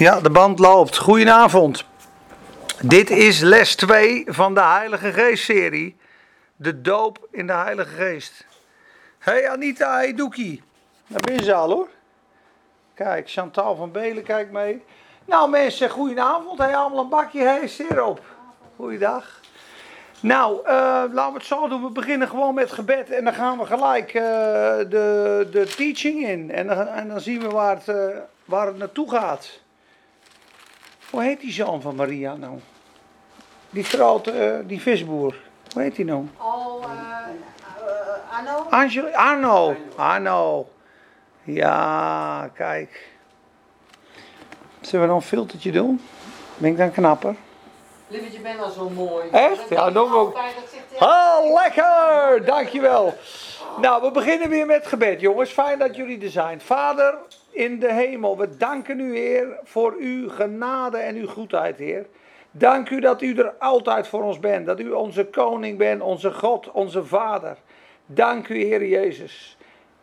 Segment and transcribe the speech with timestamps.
[0.00, 0.96] Ja, de band loopt.
[0.96, 1.84] Goedenavond.
[2.82, 5.96] Dit is les 2 van de Heilige Geest-serie.
[6.56, 8.46] De doop in de Heilige Geest.
[9.18, 10.62] Hey Anita, hey Doekie.
[11.06, 11.88] Daar ben je al hoor.
[12.94, 14.84] Kijk, Chantal van Belen kijkt mee.
[15.24, 16.58] Nou mensen, goedenavond.
[16.58, 17.42] Hey, allemaal een bakje.
[17.42, 18.20] Hey, zeer op.
[18.76, 19.40] Goeiedag.
[20.20, 20.66] Nou, uh,
[21.12, 21.82] laten we het zo doen.
[21.82, 26.50] We beginnen gewoon met gebed en dan gaan we gelijk uh, de, de teaching in.
[26.50, 29.60] En dan, en dan zien we waar het, uh, waar het naartoe gaat.
[31.10, 32.58] Hoe heet die zoon van Maria nou?
[33.70, 35.34] Die grote, die visboer.
[35.72, 36.26] Hoe heet die nou?
[36.36, 36.84] Oh,
[38.30, 38.66] Arno?
[38.70, 39.76] Angelo, Arno.
[39.96, 40.68] Arno.
[41.42, 43.08] Ja, kijk.
[44.80, 46.00] Zullen we dan een filtertje doen?
[46.56, 47.34] Ben ik dan knapper?
[48.08, 49.28] Lievertje, je bent al zo mooi.
[49.30, 49.68] Echt?
[49.68, 50.38] Ja, dan ook.
[50.98, 52.44] Ah, lekker!
[52.44, 53.14] Dankjewel.
[53.80, 55.50] Nou, we beginnen weer met gebed, jongens.
[55.50, 56.60] Fijn dat jullie er zijn.
[56.60, 57.14] Vader
[57.50, 62.06] in de hemel, we danken u, Heer, voor uw genade en uw goedheid, Heer.
[62.50, 64.66] Dank u dat u er altijd voor ons bent.
[64.66, 67.56] Dat u onze koning bent, onze God, onze Vader.
[68.06, 69.56] Dank u, Heer Jezus.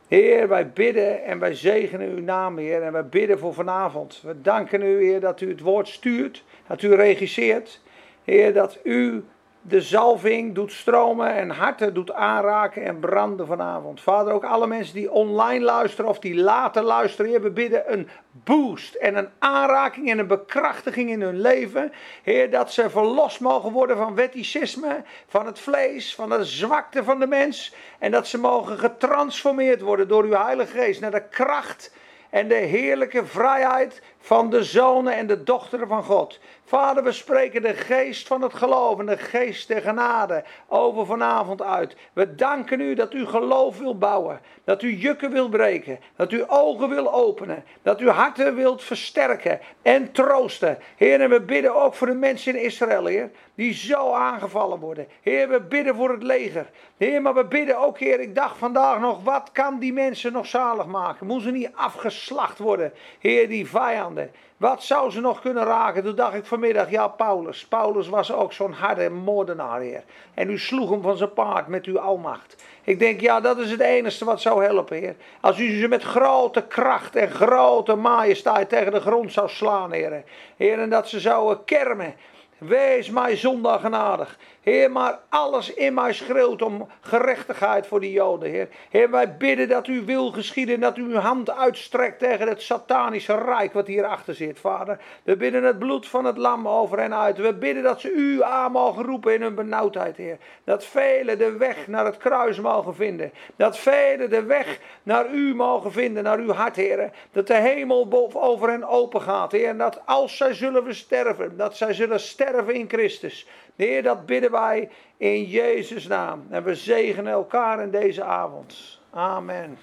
[0.07, 2.81] Heer, wij bidden en wij zegenen uw naam, Heer.
[2.81, 4.21] En wij bidden voor vanavond.
[4.23, 7.81] We danken u, Heer, dat u het woord stuurt, dat u regisseert.
[8.23, 9.23] Heer, dat u
[9.67, 14.01] de zalving doet stromen en harten doet aanraken en branden vanavond.
[14.01, 18.09] Vader, ook alle mensen die online luisteren of die later luisteren, Heer, we bidden een
[18.31, 21.91] boost en een aanraking en een bekrachtiging in hun leven.
[22.23, 27.19] Heer, dat ze verlost mogen worden van wetticisme, van het vlees, van de zwakte van
[27.19, 27.73] de mens.
[27.99, 31.91] En dat ze mogen getransformeerd worden door uw Heilige Geest naar de kracht
[32.29, 36.39] en de heerlijke vrijheid van de zonen en de dochteren van God.
[36.67, 41.61] Vader, we spreken de geest van het geloof en de geest der genade over vanavond
[41.61, 41.95] uit.
[42.13, 46.43] We danken u dat u geloof wil bouwen, dat u jukken wil breken, dat u
[46.47, 50.77] ogen wil openen, dat u harten wilt versterken en troosten.
[50.95, 55.07] Heer, en we bidden ook voor de mensen in Israël, Heer, die zo aangevallen worden.
[55.21, 56.69] Heer, we bidden voor het leger.
[56.97, 60.45] Heer, maar we bidden ook, Heer, ik dacht vandaag nog, wat kan die mensen nog
[60.45, 61.27] zalig maken?
[61.27, 62.93] Moeten ze niet afgeslacht worden?
[63.19, 64.31] Heer, die vijanden.
[64.57, 66.03] Wat zou ze nog kunnen raken?
[66.03, 67.65] Toen dacht ik vanmiddag, ja, Paulus.
[67.65, 70.03] Paulus was ook zo'n harde moordenaar, heer.
[70.33, 72.63] En u sloeg hem van zijn paard met uw almacht.
[72.83, 75.15] Ik denk, ja, dat is het enige wat zou helpen, heer.
[75.41, 80.23] Als u ze met grote kracht en grote majesteit tegen de grond zou slaan, heer.
[80.55, 82.15] Heer, en dat ze zouden kermen.
[82.57, 84.37] Wees mij zondag genadig.
[84.61, 88.67] Heer, maar alles in mij schreeuwt om gerechtigheid voor die Joden, Heer.
[88.89, 92.61] Heer, wij bidden dat uw wil geschieden en dat u uw hand uitstrekt tegen het
[92.61, 94.99] satanische rijk wat hierachter zit, Vader.
[95.23, 97.37] We bidden het bloed van het lam over en uit.
[97.37, 100.37] We bidden dat ze u aan mogen roepen in hun benauwdheid, Heer.
[100.63, 103.31] Dat velen de weg naar het kruis mogen vinden.
[103.55, 107.11] Dat velen de weg naar u mogen vinden, naar uw hart, Heer.
[107.31, 109.67] Dat de hemel over hen open gaat, Heer.
[109.67, 113.47] En dat als zij zullen sterven, dat zij zullen sterven in Christus.
[113.77, 116.47] Heer, dat bidden wij in Jezus' naam.
[116.49, 118.99] En we zegenen elkaar in deze avond.
[119.09, 119.77] Amen.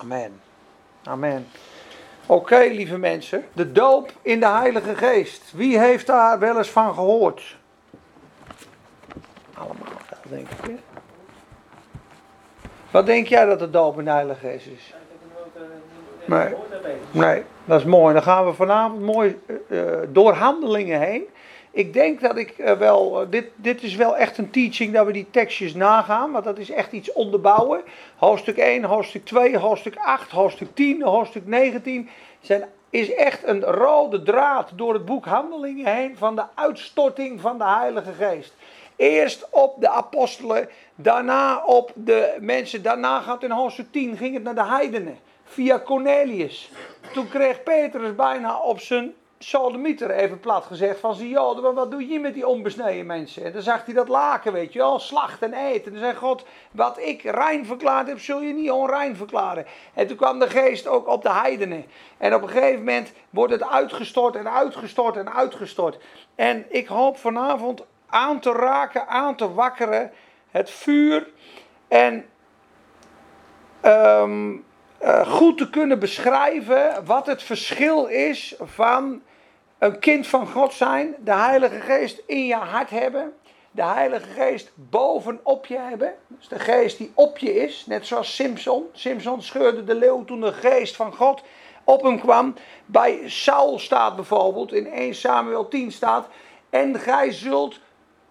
[0.00, 0.40] Amen.
[1.04, 1.46] Amen.
[2.26, 3.44] Oké, lieve mensen.
[3.52, 5.52] De doop in de Heilige Geest.
[5.52, 7.56] Wie heeft daar wel eens van gehoord?
[9.54, 9.86] Allemaal,
[10.28, 10.78] denk ik.
[12.90, 14.94] Wat denk jij dat de doop in de Heilige Geest is?
[16.24, 16.54] Nee,
[17.10, 18.14] nee dat is mooi.
[18.14, 21.28] Dan gaan we vanavond mooi uh, door handelingen heen.
[21.72, 25.06] Ik denk dat ik uh, wel, uh, dit, dit is wel echt een teaching dat
[25.06, 27.82] we die tekstjes nagaan, want dat is echt iets onderbouwen.
[28.16, 32.08] Hoofdstuk 1, hoofdstuk 2, hoofdstuk 8, hoofdstuk 10, hoofdstuk 19
[32.40, 37.58] zijn, is echt een rode draad door het boek Handelingen heen van de uitstorting van
[37.58, 38.54] de Heilige Geest.
[38.96, 44.42] Eerst op de apostelen, daarna op de mensen, daarna gaat in hoofdstuk 10 ging het
[44.42, 46.70] naar de heidenen via Cornelius.
[47.12, 52.08] Toen kreeg Petrus bijna op zijn Sodemieter, even plat gezegd, van joden, maar wat doe
[52.08, 53.44] je met die onbesneden mensen?
[53.44, 55.84] En dan zag hij dat laken, weet je wel, slachten en eten.
[55.84, 59.66] En dan zei God, wat ik rein verklaard heb, zul je niet onrein verklaren.
[59.94, 61.84] En toen kwam de geest ook op de heidenen.
[62.18, 65.98] En op een gegeven moment wordt het uitgestort en uitgestort en uitgestort.
[66.34, 70.12] En ik hoop vanavond aan te raken, aan te wakkeren,
[70.50, 71.28] het vuur
[71.88, 72.26] en...
[73.84, 74.64] Um,
[75.04, 79.22] uh, goed te kunnen beschrijven wat het verschil is van
[79.82, 83.32] een kind van God zijn, de Heilige Geest in je hart hebben,
[83.70, 86.14] de Heilige Geest bovenop je hebben.
[86.28, 88.88] Dus de geest die op je is, net zoals Simpson.
[88.92, 91.42] Simpson scheurde de leeuw toen de geest van God
[91.84, 92.54] op hem kwam.
[92.86, 96.28] Bij Saul staat bijvoorbeeld, in 1 Samuel 10 staat,
[96.70, 97.80] en gij zult,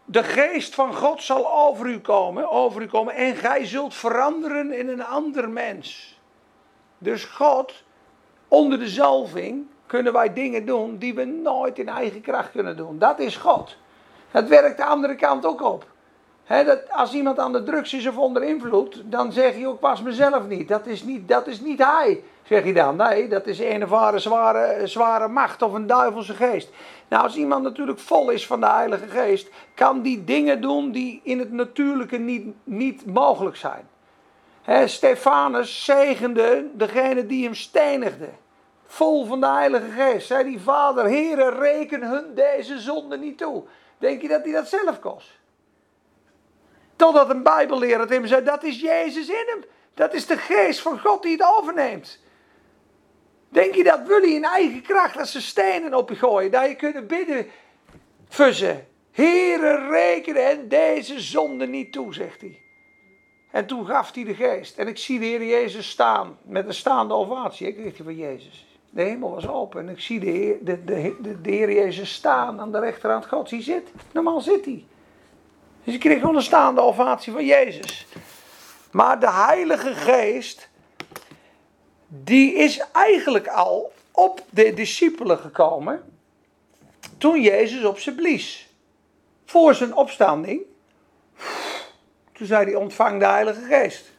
[0.05, 4.71] de geest van God zal over u komen, over u komen, en gij zult veranderen
[4.71, 6.19] in een ander mens.
[6.97, 7.83] Dus God,
[8.47, 12.99] onder de zalving, kunnen wij dingen doen die we nooit in eigen kracht kunnen doen.
[12.99, 13.75] Dat is God.
[14.29, 15.85] Het werkt de andere kant ook op.
[16.47, 20.01] dat als iemand aan de drugs is of onder invloed, dan zeg je ook, was
[20.01, 20.67] mezelf niet.
[20.67, 22.95] Dat is niet, dat is niet hij, zeg je dan.
[22.95, 26.69] Nee, dat is een of andere zware, zware macht of een duivelse geest.
[27.07, 31.21] Nou, als iemand natuurlijk vol is van de Heilige Geest, kan die dingen doen die
[31.23, 33.87] in het natuurlijke niet, niet mogelijk zijn.
[34.61, 38.29] He, Stefanus zegende degene die hem stenigde.
[38.91, 40.27] Vol van de Heilige Geest.
[40.27, 43.63] Zei die vader, heren, reken hun deze zonde niet toe.
[43.97, 45.29] Denk je dat hij dat zelf kost?
[46.95, 49.63] Totdat een bijbelleraar hem zei, dat is Jezus in hem.
[49.93, 52.19] Dat is de geest van God die het overneemt.
[53.49, 56.75] Denk je dat jullie in eigen kracht als ze stenen op je gooien, dat je
[56.75, 57.47] kunnen bidden
[58.29, 58.79] ze?
[59.11, 62.61] Heren, rekenen en deze zonde niet toe, zegt hij.
[63.51, 64.77] En toen gaf hij de geest.
[64.77, 67.67] En ik zie de Heer Jezus staan met een staande ovatie.
[67.67, 68.70] Ik kreeg die van Jezus.
[68.93, 72.59] De hemel was open en ik zie de Heer, de, de, de, de Jezus staan
[72.59, 73.51] aan de rechterhand Gods.
[73.51, 73.91] Hij zit.
[74.11, 74.85] Normaal zit hij.
[75.83, 78.07] Dus ik kreeg gewoon een staande ovatie van Jezus.
[78.91, 80.69] Maar de Heilige Geest,
[82.07, 86.03] die is eigenlijk al op de discipelen gekomen
[87.17, 88.69] toen Jezus op ze blies.
[89.45, 90.61] Voor zijn opstanding.
[92.33, 94.11] Toen zei hij, ontvang de Heilige Geest.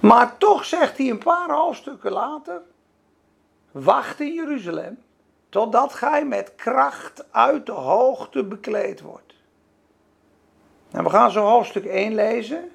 [0.00, 2.62] Maar toch zegt hij een paar hoofdstukken later,
[3.72, 4.98] wacht in Jeruzalem,
[5.48, 9.34] totdat gij met kracht uit de hoogte bekleed wordt.
[10.90, 12.70] En we gaan zo hoofdstuk 1 lezen.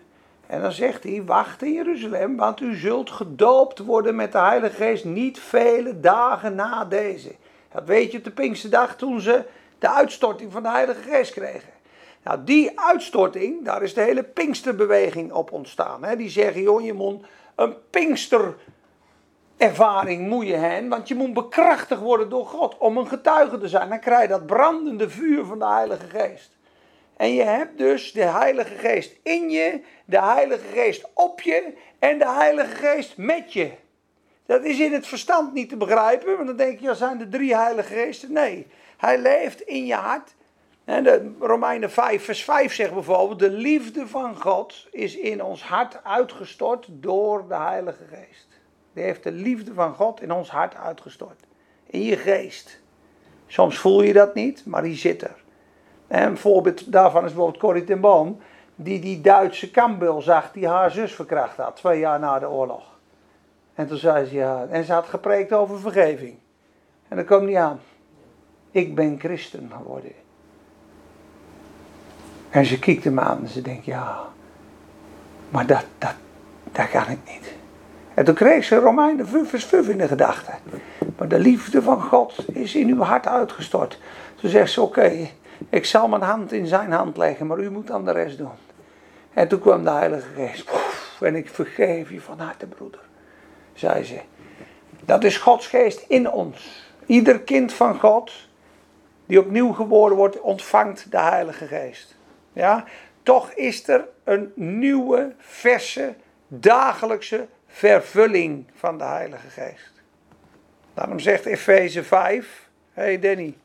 [0.48, 4.75] En dan zegt hij, wacht in Jeruzalem, want u zult gedoopt worden met de Heilige
[4.75, 7.36] Geest niet vele dagen na deze.
[7.72, 9.44] Dat weet je op de Pinksterdag toen ze
[9.80, 11.69] de uitstorting van de Heilige Geest kregen.
[12.24, 16.04] Nou, die uitstorting, daar is de hele Pinksterbeweging op ontstaan.
[16.04, 16.16] Hè?
[16.16, 17.25] Die zeggen, joh, je moet
[17.56, 17.75] een
[19.58, 23.68] Pinksterervaring moet je hebben, want je moet bekrachtigd worden door God om een getuige te
[23.68, 23.90] zijn.
[23.90, 26.52] Dan krijg je dat brandende vuur van de Heilige Geest.
[27.18, 32.18] En je hebt dus de Heilige Geest in je, de Heilige Geest op je en
[32.18, 33.72] de Heilige Geest met je.
[34.46, 37.30] Dat is in het verstand niet te begrijpen, want dan denk je, er zijn de
[37.30, 38.32] drie Heilige Geesten.
[38.32, 38.68] Nee,
[38.98, 40.36] hij leeft in je hart.
[40.86, 46.04] De Romeinen 5, vers 5 zegt bijvoorbeeld: De liefde van God is in ons hart
[46.04, 48.53] uitgestort door de Heilige Geest.
[48.94, 51.40] Die heeft de liefde van God in ons hart uitgestort.
[51.86, 52.80] In je geest.
[53.48, 55.44] Soms voel je dat niet, maar die zit er.
[56.07, 58.40] En een voorbeeld daarvan is bijvoorbeeld Corrie ten Boom,
[58.75, 62.84] die die Duitse kampbul zag die haar zus verkracht had, twee jaar na de oorlog.
[63.74, 66.36] En toen zei ze ja, en ze had gepreekt over vergeving.
[67.07, 67.80] En dat kwam niet aan.
[68.72, 70.12] Ik ben christen geworden.
[72.50, 74.28] En ze kijkt hem aan en ze denkt, ja,
[75.50, 76.16] maar dat, dat,
[76.72, 77.62] dat kan ik niet.
[78.13, 80.54] En toen kreeg ze Romeinen 5 vers 5 in de gedachten.
[81.18, 84.00] Maar de liefde van God is in uw hart uitgestort.
[84.36, 85.30] Toen zegt ze, oké,
[85.69, 88.50] ik zal mijn hand in zijn hand leggen, maar u moet dan de rest doen.
[89.33, 90.71] En toen kwam de Heilige Geest.
[91.21, 93.00] en ik vergeef je van harte, broeder.
[93.74, 94.19] Zei ze.
[95.06, 96.86] Dat is Gods geest in ons.
[97.06, 98.31] Ieder kind van God,
[99.25, 102.15] die opnieuw geboren wordt, ontvangt de Heilige Geest.
[102.54, 102.86] Ja?
[103.24, 106.13] Toch is er een nieuwe, verse,
[106.48, 109.92] dagelijkse vervulling van de Heilige Geest.
[110.94, 113.58] Daarom zegt Efeze 5, hé hey Danny,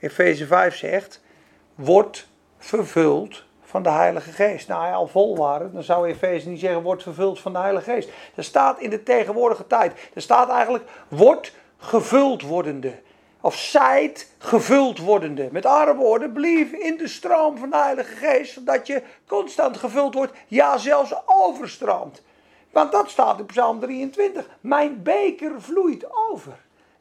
[0.00, 1.20] Efeze 5 zegt,
[1.74, 4.68] wordt vervuld van de Heilige Geest.
[4.68, 7.90] Nou, hij al vol waren, dan zou Efeze niet zeggen, wordt vervuld van de Heilige
[7.90, 8.08] Geest.
[8.34, 12.92] Er staat in de tegenwoordige tijd, er staat eigenlijk, wordt gevuld wordende.
[13.40, 15.48] Of zijt gevuld wordende.
[15.52, 20.14] Met andere woorden, blijf in de stroom van de Heilige Geest, zodat je constant gevuld
[20.14, 22.22] wordt, ja zelfs overstroomt.
[22.74, 24.48] Want dat staat in Psalm 23.
[24.60, 26.52] Mijn beker vloeit over.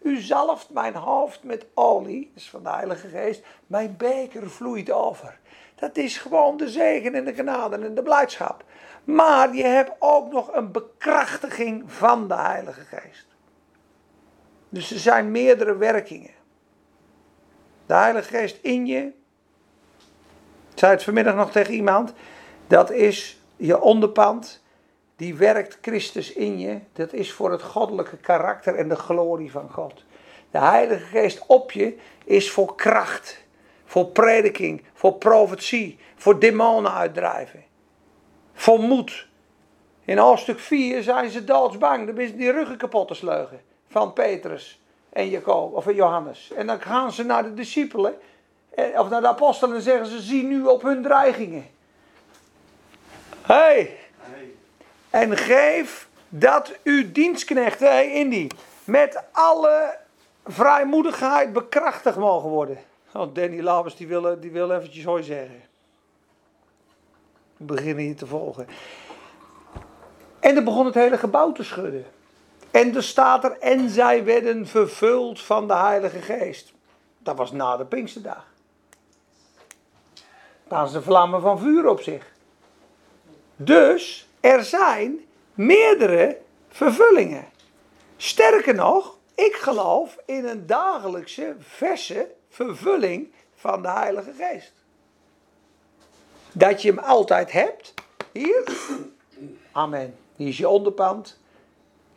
[0.02, 3.44] U zalft mijn hoofd met olie, dat is van de Heilige Geest.
[3.68, 5.40] Mijn beker vloeit over.
[5.76, 8.64] Dat is gewoon de zegen en de genade en de blijdschap.
[9.04, 13.28] Maar je hebt ook nog een bekrachtiging van de Heilige Geest.
[14.70, 16.34] Dus er zijn meerdere werkingen.
[17.86, 19.02] De Heilige Geest in je.
[20.72, 22.14] Ik zei het vanmiddag nog tegen iemand.
[22.68, 24.63] Dat is je onderpand
[25.24, 26.80] die werkt Christus in je.
[26.94, 30.04] Dat is voor het goddelijke karakter en de glorie van God.
[30.52, 33.44] De Heilige Geest op je is voor kracht,
[33.86, 37.64] voor prediking, voor profetie, voor demonen uitdrijven.
[38.54, 39.28] Voor moed.
[40.06, 42.06] In hoofdstuk 4 zijn ze doodsbang.
[42.06, 46.52] Dan is die ruggen kapot te sleugen van Petrus en Jacob, of Johannes.
[46.56, 48.16] En dan gaan ze naar de discipelen,
[48.70, 51.66] eh, of naar de apostelen en zeggen ze, zie nu op hun dreigingen.
[53.42, 54.03] hey,
[55.14, 58.48] en geef dat uw dienstknechten, hey Indy,
[58.84, 59.98] met alle
[60.46, 62.78] vrijmoedigheid bekrachtigd mogen worden.
[63.14, 65.62] Oh, Danny Labers die wil, die wil eventjes hooi zeggen.
[67.58, 68.68] We beginnen hier te volgen.
[70.40, 72.06] En er begon het hele gebouw te schudden.
[72.72, 76.74] En er staat er, en zij werden vervuld van de Heilige Geest.
[77.18, 78.46] Dat was na de Pinksterdag.
[80.68, 82.32] Daar ze vlammen van vuur op zich.
[83.56, 86.38] Dus er zijn meerdere
[86.70, 87.46] vervullingen.
[88.18, 94.74] Sterker nog, ik geloof in een dagelijkse, verse vervulling van de Heilige Geest.
[96.52, 97.94] Dat je hem altijd hebt.
[98.32, 98.64] Hier.
[99.72, 100.16] Amen.
[100.36, 101.40] Hier is je onderpand.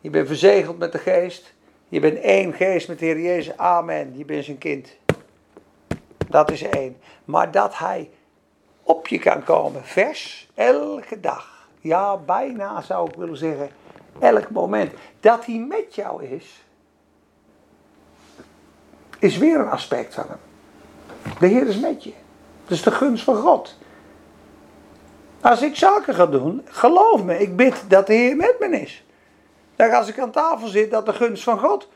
[0.01, 1.53] Je bent verzegeld met de geest.
[1.89, 3.57] Je bent één geest met de Heer Jezus.
[3.57, 4.17] Amen.
[4.17, 4.97] Je bent zijn kind.
[6.29, 6.97] Dat is één.
[7.25, 8.09] Maar dat hij
[8.83, 9.85] op je kan komen.
[9.85, 10.49] Vers.
[10.55, 11.56] Elke dag.
[11.87, 13.69] Ja, bijna zou ik willen zeggen.
[14.19, 14.93] Elk moment.
[15.19, 16.63] Dat hij met jou is.
[19.19, 20.39] Is weer een aspect van hem.
[21.39, 22.13] De Heer is met je.
[22.63, 23.77] Dat is de gunst van God.
[25.41, 29.05] Als ik zaken ga doen, geloof me, ik bid dat de Heer met me is.
[29.75, 31.89] Dat als ik aan tafel zit, dat de gunst van God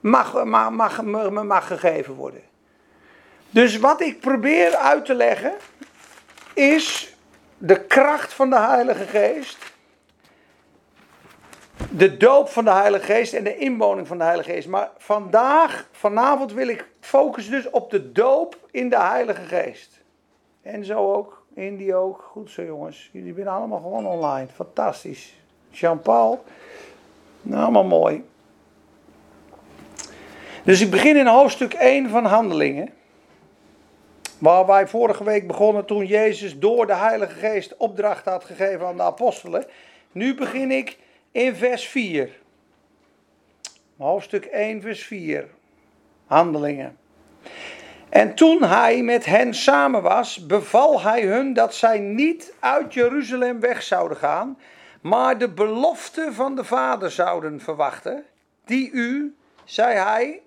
[0.00, 2.42] mag, mag, mag, mag gegeven worden.
[3.50, 5.52] Dus wat ik probeer uit te leggen,
[6.54, 7.11] is
[7.64, 9.58] de kracht van de Heilige Geest.
[11.90, 14.68] De doop van de Heilige Geest en de inwoning van de Heilige Geest.
[14.68, 20.00] Maar vandaag, vanavond wil ik focussen dus op de doop in de Heilige Geest.
[20.62, 22.28] En zo ook, Indy ook.
[22.30, 24.46] Goed zo jongens, jullie zijn allemaal gewoon online.
[24.54, 25.34] Fantastisch.
[25.70, 26.44] Jean-Paul.
[27.42, 28.24] Nou, allemaal mooi.
[30.64, 32.92] Dus ik begin in hoofdstuk 1 van Handelingen.
[34.42, 38.96] Waar wij vorige week begonnen toen Jezus door de Heilige Geest opdracht had gegeven aan
[38.96, 39.64] de apostelen.
[40.12, 40.98] Nu begin ik
[41.30, 42.40] in vers 4.
[43.96, 45.48] Hoofdstuk 1, vers 4.
[46.26, 46.96] Handelingen.
[48.08, 53.60] En toen hij met hen samen was, beval hij hun dat zij niet uit Jeruzalem
[53.60, 54.58] weg zouden gaan,
[55.00, 58.24] maar de belofte van de Vader zouden verwachten,
[58.64, 60.40] die u, zei hij,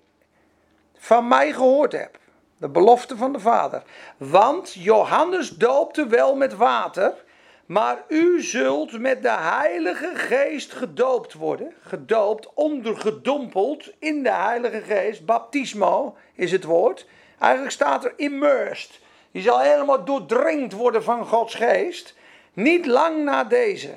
[0.98, 2.25] van mij gehoord hebt.
[2.58, 3.82] De belofte van de Vader.
[4.16, 7.24] Want Johannes doopte wel met water,
[7.66, 11.72] maar u zult met de Heilige Geest gedoopt worden.
[11.80, 15.26] Gedoopt, ondergedompeld in de Heilige Geest.
[15.26, 17.06] Baptismo is het woord.
[17.38, 19.00] Eigenlijk staat er immersed.
[19.30, 22.14] Je zal helemaal doordringd worden van Gods Geest.
[22.52, 23.94] Niet lang na deze.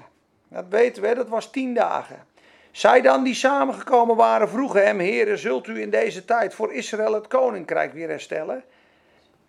[0.47, 2.27] Dat weten we, dat was tien dagen.
[2.79, 7.13] Zij dan die samengekomen waren vroegen hem, Heere, zult u in deze tijd voor Israël
[7.13, 8.63] het koninkrijk weer herstellen?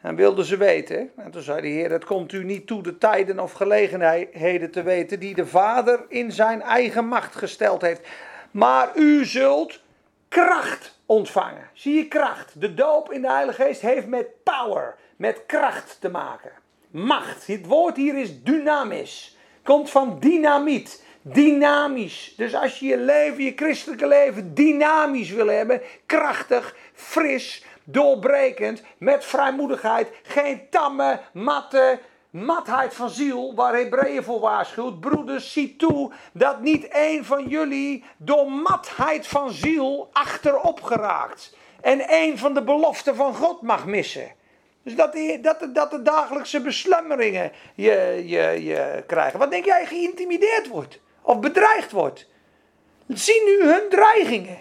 [0.01, 1.11] En wilden ze weten.
[1.17, 4.83] En toen zei de Heer, het komt u niet toe de tijden of gelegenheden te
[4.83, 8.09] weten die de Vader in zijn eigen macht gesteld heeft.
[8.51, 9.81] Maar u zult
[10.29, 11.69] kracht ontvangen.
[11.73, 12.61] Zie je kracht?
[12.61, 16.53] De doop in de Heilige Geest heeft met power, met kracht te maken.
[16.91, 17.47] Macht.
[17.47, 19.37] Het woord hier is dynamisch.
[19.63, 21.09] Komt van dynamiet.
[21.33, 22.35] Dynamisch.
[22.37, 29.25] Dus als je je leven, je christelijke leven dynamisch wil hebben, krachtig, fris, doorbrekend, met
[29.25, 31.99] vrijmoedigheid, geen tamme, matte,
[32.31, 35.01] matheid van ziel, waar Hebreeën voor waarschuwt.
[35.01, 41.57] Broeders, zie toe dat niet een van jullie door matheid van ziel achterop geraakt.
[41.81, 44.33] En een van de beloften van God mag missen.
[44.83, 49.39] Dus dat, de, dat, de, dat de dagelijkse beslummeringen je, je, je krijgen.
[49.39, 51.01] Wat denk jij geïntimideerd wordt?
[51.23, 52.27] Of bedreigd wordt?
[53.07, 54.59] Zie nu hun dreigingen.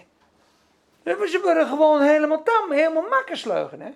[1.04, 3.80] Ze worden gewoon helemaal tam, helemaal makkersleugen.
[3.80, 3.90] Hè?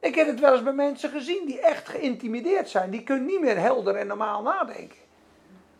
[0.00, 2.90] Ik heb het wel eens bij mensen gezien die echt geïntimideerd zijn.
[2.90, 4.98] Die kunnen niet meer helder en normaal nadenken.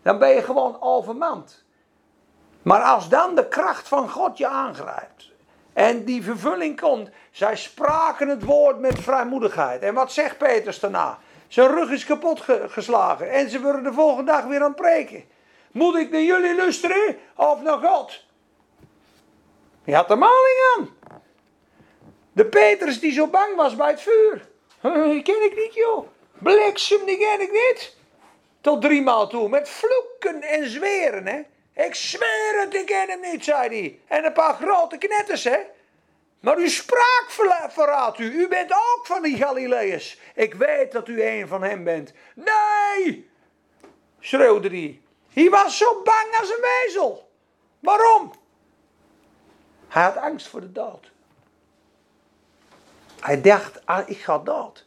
[0.02, 1.64] Dan ben je gewoon overmand.
[2.62, 5.30] Maar als dan de kracht van God je aangrijpt.
[5.72, 7.10] En die vervulling komt.
[7.30, 9.82] Zij spraken het woord met vrijmoedigheid.
[9.82, 11.18] En wat zegt Peters daarna?
[11.48, 13.30] Zijn rug is kapot geslagen.
[13.30, 15.24] En ze worden de volgende dag weer aan het preken.
[15.72, 18.24] Moet ik naar jullie luisteren of naar God?
[19.84, 20.96] Je had de maling aan.
[22.32, 24.48] De Petrus die zo bang was bij het vuur.
[25.12, 26.06] Die ken ik niet, joh.
[26.32, 27.96] Bliksem, die ken ik niet.
[28.60, 31.40] Tot driemaal toe, met vloeken en zweren, hè.
[31.84, 34.00] Ik zweer het, ik ken hem niet, zei hij.
[34.06, 35.58] En een paar grote knetters, hè.
[36.40, 37.26] Maar uw spraak
[37.68, 38.24] verraadt u.
[38.24, 40.18] U bent ook van die Galileërs.
[40.34, 42.12] Ik weet dat u een van hen bent.
[42.34, 43.30] Nee,
[44.20, 45.00] schreeuwde hij.
[45.36, 47.30] Hij was zo bang als een wezel.
[47.80, 48.32] Waarom?
[49.88, 51.10] Hij had angst voor de dood.
[53.20, 54.86] Hij dacht, ah, ik ga dood.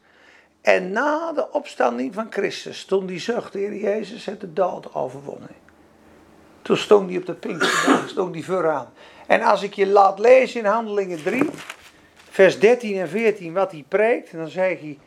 [0.62, 4.94] En na de opstanding van Christus, toen die zucht, de Heer Jezus heeft de dood
[4.94, 5.56] overwonnen.
[6.62, 8.94] Toen stond hij op de Pinksterdag, stond hij vooraan.
[9.28, 11.50] En als ik je laat lezen in Handelingen 3,
[12.30, 15.00] vers 13 en 14, wat hij preekt, dan zeg hij,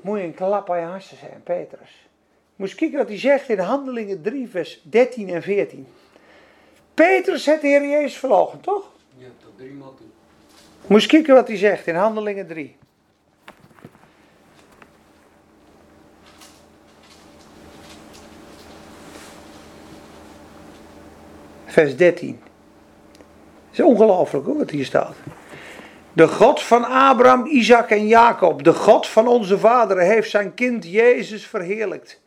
[0.00, 2.05] moet je een klap aan je hartje zijn, Petrus.
[2.56, 5.86] Moest kijken wat hij zegt in Handelingen 3, vers 13 en 14.
[6.94, 8.90] Petrus het de Heer Jezus verlogen, toch?
[9.16, 10.06] Ja, tot drie maal toe.
[10.86, 12.76] Moest kijken wat hij zegt in Handelingen 3.
[21.64, 22.40] Vers 13.
[23.70, 25.16] Het is ongelooflijk hoor wat hier staat.
[26.12, 30.84] De God van Abraham, Isaac en Jacob, de God van onze vaderen, heeft zijn kind
[30.84, 32.20] Jezus verheerlijkt.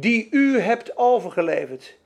[0.00, 1.96] Die u hebt overgeleverd.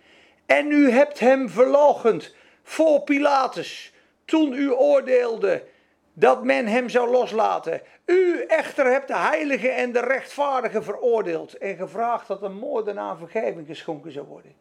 [0.46, 3.92] En u hebt hem verloochend voor Pilatus.
[4.24, 5.64] Toen u oordeelde
[6.12, 7.82] dat men hem zou loslaten.
[8.04, 11.58] U echter hebt de heilige en de rechtvaardige veroordeeld.
[11.58, 14.54] En gevraagd dat een moordenaar vergeving geschonken zou worden.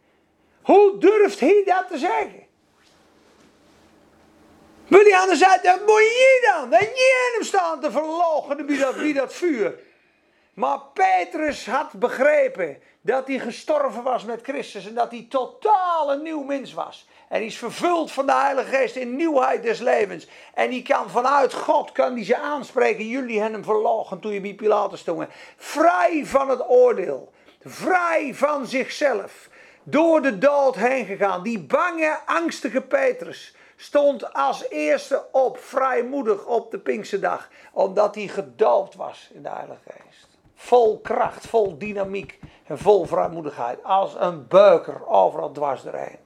[0.62, 2.46] Hoe durft hij dat te zeggen?
[4.88, 6.70] Wil hij anders uit, dat moet je dan.
[6.70, 9.80] Dat je hem staan te verloochenen wie dat, wie dat vuur.
[10.54, 16.22] Maar Petrus had begrepen dat hij gestorven was met Christus en dat hij totaal een
[16.22, 17.08] nieuw mens was.
[17.30, 20.28] En hij is vervuld van de Heilige Geest in nieuwheid des levens.
[20.54, 23.08] En die kan vanuit God, kan die ze aanspreken.
[23.08, 25.28] Jullie hebben hem verlogen toen je bij Pilatus stond.
[25.58, 27.32] Vrij van het oordeel.
[27.64, 29.50] Vrij van zichzelf.
[29.84, 31.44] Door de dood heen gegaan.
[31.44, 37.50] Die bange, angstige Petrus stond als eerste op, vrijmoedig op de Pinksterdag.
[37.72, 40.33] Omdat hij gedoopt was in de Heilige Geest.
[40.64, 43.84] Vol kracht, vol dynamiek en vol vrijmoedigheid.
[43.84, 46.18] Als een beuker overal dwars doorheen.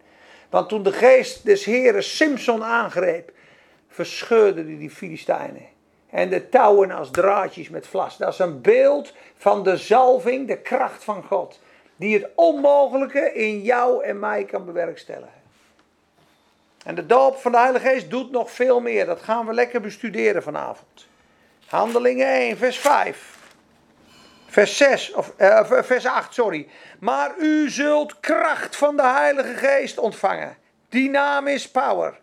[0.50, 3.32] Want toen de geest des Heren Simpson aangreep,
[3.88, 5.65] verscheurde hij die Filistijnen.
[6.10, 8.17] En de touwen als draadjes met vlas.
[8.17, 11.60] Dat is een beeld van de zalving, de kracht van God.
[11.96, 15.41] Die het onmogelijke in jou en mij kan bewerkstelligen.
[16.86, 19.06] En de doop van de Heilige Geest doet nog veel meer.
[19.06, 21.08] Dat gaan we lekker bestuderen vanavond.
[21.65, 23.37] Handelingen 1, vers 5.
[24.48, 26.68] Vers 6, of uh, vers 8, sorry.
[27.00, 30.58] Maar u zult kracht van de Heilige Geest ontvangen.
[30.90, 32.20] Die naam is power.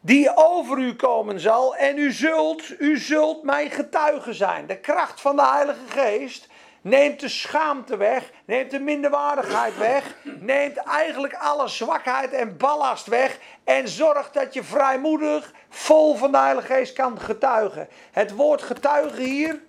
[0.00, 1.76] Die over u komen zal.
[1.76, 4.66] En u zult, u zult mijn getuige zijn.
[4.66, 6.48] De kracht van de Heilige Geest
[6.80, 8.30] neemt de schaamte weg.
[8.44, 10.16] Neemt de minderwaardigheid weg.
[10.22, 13.38] Neemt eigenlijk alle zwakheid en ballast weg.
[13.64, 17.88] En zorgt dat je vrijmoedig, vol van de Heilige Geest kan getuigen.
[18.12, 19.60] Het woord getuigen hier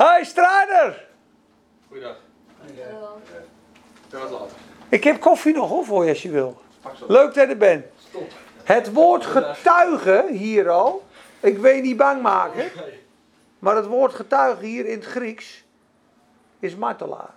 [0.00, 1.06] Hi strijder!
[1.88, 2.16] Goeiedag.
[4.08, 4.56] Dat was later.
[4.88, 6.60] Ik heb koffie nog hoor voor je als je wil.
[7.06, 7.84] Leuk dat je er bent.
[8.08, 8.30] Stop.
[8.64, 11.06] Het woord getuigen hier al.
[11.40, 12.70] Ik wil je niet bang maken.
[13.58, 15.64] Maar het woord getuigen hier in het Grieks
[16.58, 17.34] is martelaar.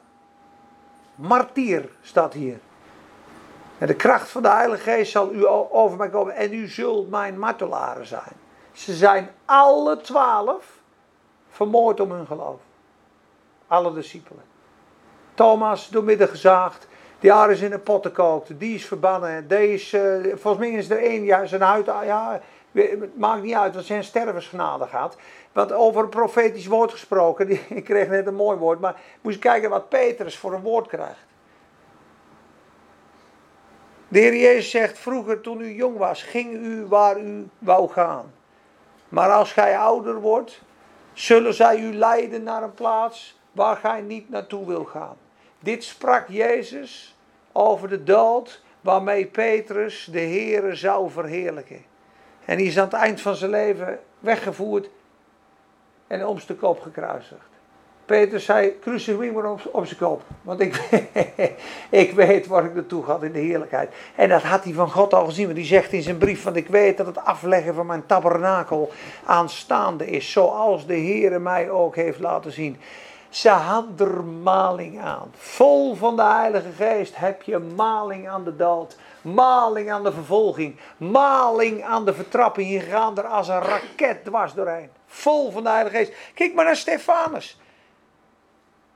[1.16, 2.60] Martier staat hier.
[3.78, 6.36] En de kracht van de Heilige Geest zal u over mij komen.
[6.36, 8.34] En u zult mijn martelaren zijn.
[8.72, 10.73] Ze zijn alle twaalf
[11.54, 12.60] vermoord om hun geloof.
[13.68, 14.44] Alle discipelen.
[15.34, 16.88] Thomas doormidden gezaagd.
[17.20, 18.60] Die is in een pot gekookt.
[18.60, 19.48] Die is verbannen.
[19.48, 23.74] Deze, uh, volgens mij is er één, ja, zijn huid, ja, het maakt niet uit,
[23.74, 25.18] dat zijn stervensgenade gaat.
[25.52, 29.40] Want over een profetisch woord gesproken, die, ik kreeg net een mooi woord, maar moest
[29.40, 31.26] kijken wat Petrus voor een woord krijgt.
[34.08, 38.34] De Heer Jezus zegt, vroeger toen u jong was, ging u waar u wou gaan.
[39.10, 40.62] Maar als gij ouder wordt,
[41.14, 45.18] zullen zij u leiden naar een plaats waar gij niet naartoe wil gaan.
[45.60, 47.16] Dit sprak Jezus
[47.52, 51.86] over de dood waarmee Petrus de Heere zou verheerlijken.
[52.46, 54.90] En die is aan het eind van zijn leven weggevoerd
[56.08, 57.53] en om kop gekruisigd.
[58.06, 60.22] Petrus zei, crucifix maar op, op zijn kop.
[60.42, 60.82] Want ik,
[62.04, 63.94] ik weet waar ik naartoe ga in de heerlijkheid.
[64.16, 65.46] En dat had hij van God al gezien.
[65.46, 68.92] Want hij zegt in zijn brief, want ik weet dat het afleggen van mijn tabernakel
[69.26, 70.32] aanstaande is.
[70.32, 72.78] Zoals de Heere mij ook heeft laten zien.
[73.30, 75.32] Ze had er maling aan.
[75.36, 78.98] Vol van de Heilige Geest heb je maling aan de dood.
[79.22, 80.76] Maling aan de vervolging.
[80.98, 82.70] Maling aan de vertrapping.
[82.72, 84.90] Je gaat er als een raket dwars doorheen.
[85.08, 86.14] Vol van de Heilige Geest.
[86.34, 87.58] Kijk maar naar Stefanus.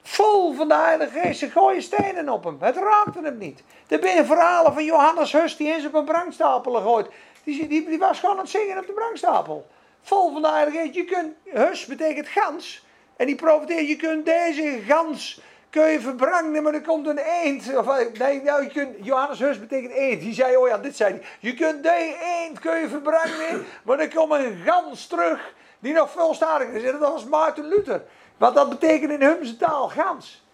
[0.07, 1.39] Vol van de Heilige Geest.
[1.39, 2.57] Ze gooien stenen op hem.
[2.59, 3.63] Het raakte hem niet.
[3.87, 7.07] Er zijn verhalen van Johannes Hus die eens op een brandstapel gegooid.
[7.43, 9.67] Die, die, was gewoon aan het zingen op de brandstapel.
[10.01, 10.93] Vol van de Heilige Geest.
[10.93, 12.85] Je kunt, Hus betekent gans.
[13.15, 17.77] En die profiteert, je kunt deze gans kun je maar er komt een eend.
[17.77, 17.85] Of,
[18.17, 20.21] nee, nou, je kunt, Johannes Hus betekent eend.
[20.21, 21.23] Die zei, oh ja, dit zei hij.
[21.39, 26.11] Je kunt deze eend kun je verbranden, maar er komt een gans terug die nog
[26.11, 26.83] veel sterker is.
[26.83, 28.01] En dat was Maarten Luther.
[28.37, 30.45] Wat dat betekent in Humse taal, gans.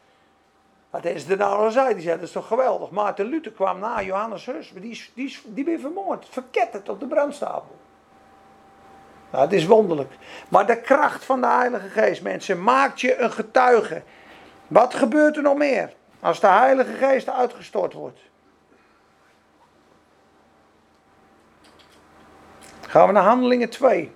[0.90, 1.94] Wat is er nou al?
[1.94, 2.90] Die zei, dat is toch geweldig.
[2.90, 4.72] Maarten Luther kwam na Johannes Hus.
[4.76, 6.26] Die, is- die, is- die ben vermoord.
[6.30, 7.76] Verketterd op de brandstapel.
[9.32, 10.12] Nou, het is wonderlijk.
[10.50, 14.04] Maar de kracht van de Heilige Geest, mensen, maakt je een getuige.
[14.68, 15.94] Wat gebeurt er nog meer?
[16.20, 18.20] Als de Heilige Geest uitgestort wordt.
[22.88, 24.12] Gaan we naar Handelingen 2.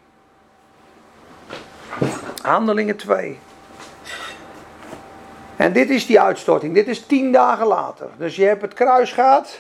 [2.42, 3.40] Handelingen 2.
[5.58, 6.74] En dit is die uitstorting.
[6.74, 8.10] Dit is tien dagen later.
[8.18, 9.60] Dus je hebt het kruis gehad.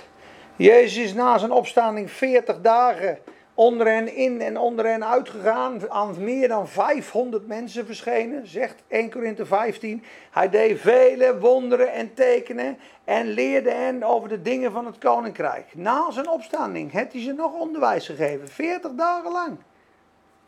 [0.55, 3.19] Jezus is na zijn opstanding 40 dagen
[3.53, 5.89] onder hen in en onder hen uitgegaan.
[5.89, 10.03] Aan meer dan 500 mensen verschenen, zegt 1 Korinthe 15.
[10.31, 15.65] Hij deed vele wonderen en tekenen en leerde hen over de dingen van het koninkrijk.
[15.73, 18.47] Na zijn opstanding heeft hij ze nog onderwijs gegeven.
[18.47, 19.57] 40 dagen lang.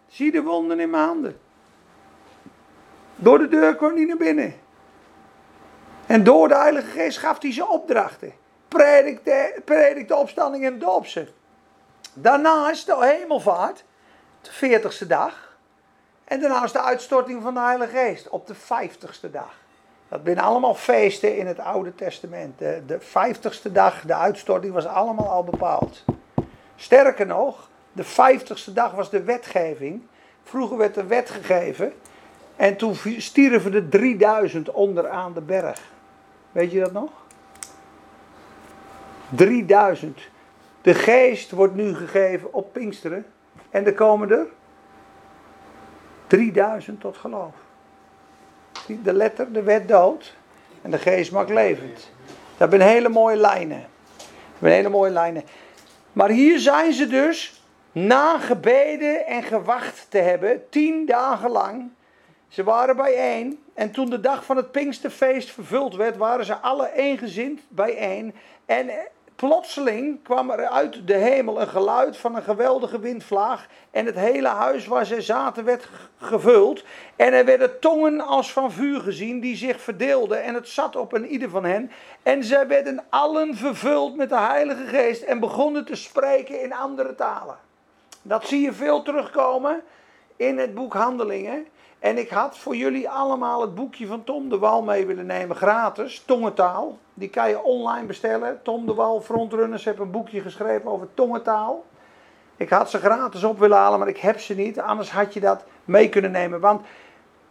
[0.08, 1.40] Zie de wonden in mijn handen.
[3.16, 4.54] Door de deur kwam hij naar binnen.
[6.10, 8.34] En door de Heilige Geest gaf hij ze opdrachten.
[8.68, 11.28] Predik de, predik de opstanding en doop ze.
[12.14, 13.84] Daarna is de hemelvaart,
[14.42, 15.58] de 40ste dag.
[16.24, 19.54] En daarna is de uitstorting van de Heilige Geest op de 50ste dag.
[20.08, 22.60] Dat zijn allemaal feesten in het Oude Testament.
[22.60, 26.04] De, de 50ste dag, de uitstorting, was allemaal al bepaald.
[26.76, 30.02] Sterker nog, de 50ste dag was de wetgeving.
[30.44, 31.94] Vroeger werd de wet gegeven.
[32.56, 35.98] En toen stierven er 3000 onderaan de berg.
[36.52, 37.10] Weet je dat nog?
[39.30, 40.20] 3000.
[40.82, 43.26] De geest wordt nu gegeven op Pinksteren.
[43.70, 44.48] En er komen er
[46.28, 47.54] 3000 tot geloof.
[49.04, 50.36] De letter, de wet dood.
[50.82, 52.12] En de geest maakt levend.
[52.58, 53.86] Dat zijn hele mooie lijnen.
[54.18, 55.44] Dat zijn hele mooie lijnen.
[56.14, 61.90] Maar hier zijn ze dus, na gebeden en gewacht te hebben, tien dagen lang.
[62.48, 63.64] Ze waren bijeen.
[63.80, 68.36] En toen de dag van het Pinksterfeest vervuld werd, waren ze alle eengezind bijeen.
[68.66, 68.90] En
[69.36, 73.68] plotseling kwam er uit de hemel een geluid van een geweldige windvlaag.
[73.92, 76.84] En het hele huis waar zij zaten werd ge- gevuld.
[77.16, 80.44] En er werden tongen als van vuur gezien die zich verdeelden.
[80.44, 81.92] En het zat op een ieder van hen.
[82.24, 85.22] En zij werden allen vervuld met de Heilige Geest.
[85.22, 87.58] En begonnen te spreken in andere talen.
[88.22, 89.82] Dat zie je veel terugkomen
[90.36, 91.68] in het boek Handelingen.
[92.00, 95.56] En ik had voor jullie allemaal het boekje van Tom de Wal mee willen nemen,
[95.56, 96.98] gratis, tongentaal.
[97.14, 98.60] Die kan je online bestellen.
[98.64, 101.86] Tom de Wal, Frontrunners, heeft een boekje geschreven over tongentaal.
[102.56, 104.80] Ik had ze gratis op willen halen, maar ik heb ze niet.
[104.80, 106.60] Anders had je dat mee kunnen nemen.
[106.60, 106.86] Want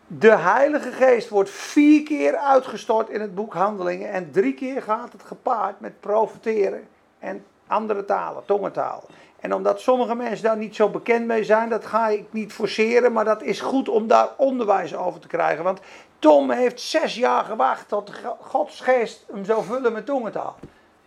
[0.07, 4.11] de Heilige Geest wordt vier keer uitgestort in het boek Handelingen.
[4.11, 9.05] En drie keer gaat het gepaard met profeteren en andere talen, tongentaal.
[9.41, 13.13] En omdat sommige mensen daar niet zo bekend mee zijn, dat ga ik niet forceren,
[13.13, 15.65] maar dat is goed om daar onderwijs over te krijgen.
[15.65, 15.81] Want
[16.19, 20.57] Tom heeft zes jaar gewacht tot Gods geest hem zou vullen met tongentaal.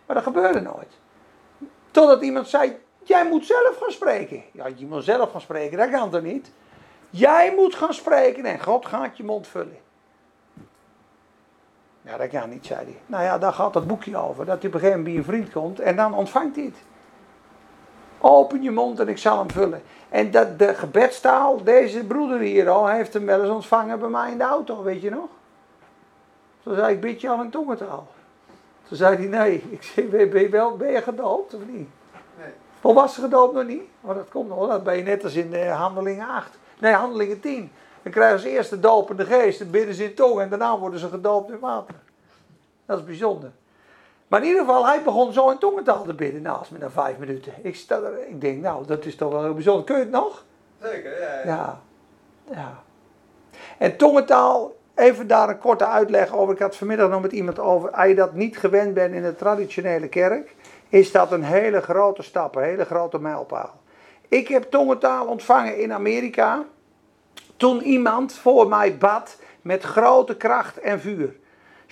[0.06, 0.98] Maar dat gebeurde nooit.
[1.90, 4.42] Totdat iemand zei, jij moet zelf gaan spreken.
[4.52, 6.52] Ja, je moet zelf gaan spreken, dat kan toch niet?
[7.10, 9.78] Jij moet gaan spreken en God gaat je mond vullen.
[12.02, 12.96] Ja, dat kan niet, zei hij.
[13.06, 14.44] Nou ja, daar gaat dat boekje over.
[14.44, 16.76] Dat hij op een gegeven moment bij een vriend komt en dan ontvangt hij het.
[18.24, 19.82] Open je mond en ik zal hem vullen.
[20.08, 24.30] En dat, de gebedstaal, deze broeder hier al, heeft hem wel eens ontvangen bij mij
[24.30, 25.28] in de auto, weet je nog?
[26.62, 28.06] Toen zei ik, bid je al in tongentaal?
[28.88, 29.64] Toen zei hij, nee.
[29.70, 31.88] Ik zei, ben je, wel, ben je gedoopt of niet?
[32.38, 32.52] Nee.
[32.80, 33.82] Volwassen gedoopt nog niet?
[34.00, 36.58] Maar dat komt nog, dat ben je net als in de handelingen 8.
[36.78, 37.72] Nee, handelingen 10.
[38.02, 41.00] Dan krijgen ze eerst de dopende geest, dan bidden ze in tong en daarna worden
[41.00, 41.94] ze gedoopt in water.
[42.86, 43.50] Dat is bijzonder.
[44.32, 47.18] Maar in ieder geval, hij begon zo in tongentaal te bidden naast me na vijf
[47.18, 47.52] minuten.
[47.62, 49.84] Ik, sta er, ik denk, nou, dat is toch wel heel bijzonder.
[49.84, 50.44] Kun je het nog?
[50.82, 51.28] Zeker, ja.
[51.28, 51.44] ja.
[51.44, 51.80] Ja.
[52.50, 52.82] ja.
[53.78, 56.54] En tongentaal, even daar een korte uitleg over.
[56.54, 57.90] Ik had vanmiddag nog met iemand over.
[57.90, 60.54] Als je dat niet gewend bent in de traditionele kerk,
[60.88, 63.80] is dat een hele grote stap, een hele grote mijlpaal.
[64.28, 66.64] Ik heb tongentaal ontvangen in Amerika.
[67.56, 71.40] Toen iemand voor mij bad met grote kracht en vuur.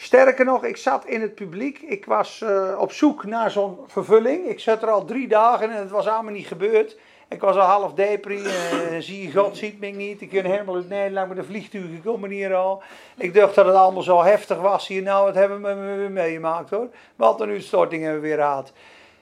[0.03, 1.79] Sterker nog, ik zat in het publiek.
[1.79, 4.47] Ik was eh, op zoek naar zo'n vervulling.
[4.47, 6.97] Ik zat er al drie dagen en het was allemaal niet gebeurd.
[7.29, 8.43] Ik was al half depri.
[8.45, 8.53] eh,
[8.99, 10.21] zie je, God ziet mij niet.
[10.21, 12.83] Ik ben helemaal uit Nederland met een vliegtuig gekomen hier al.
[13.17, 15.03] Ik dacht dat het allemaal zo heftig was hier.
[15.03, 16.89] Nou, wat hebben we weer meegemaakt hoor.
[17.17, 18.73] Wat een uitstorting hebben we weer gehad.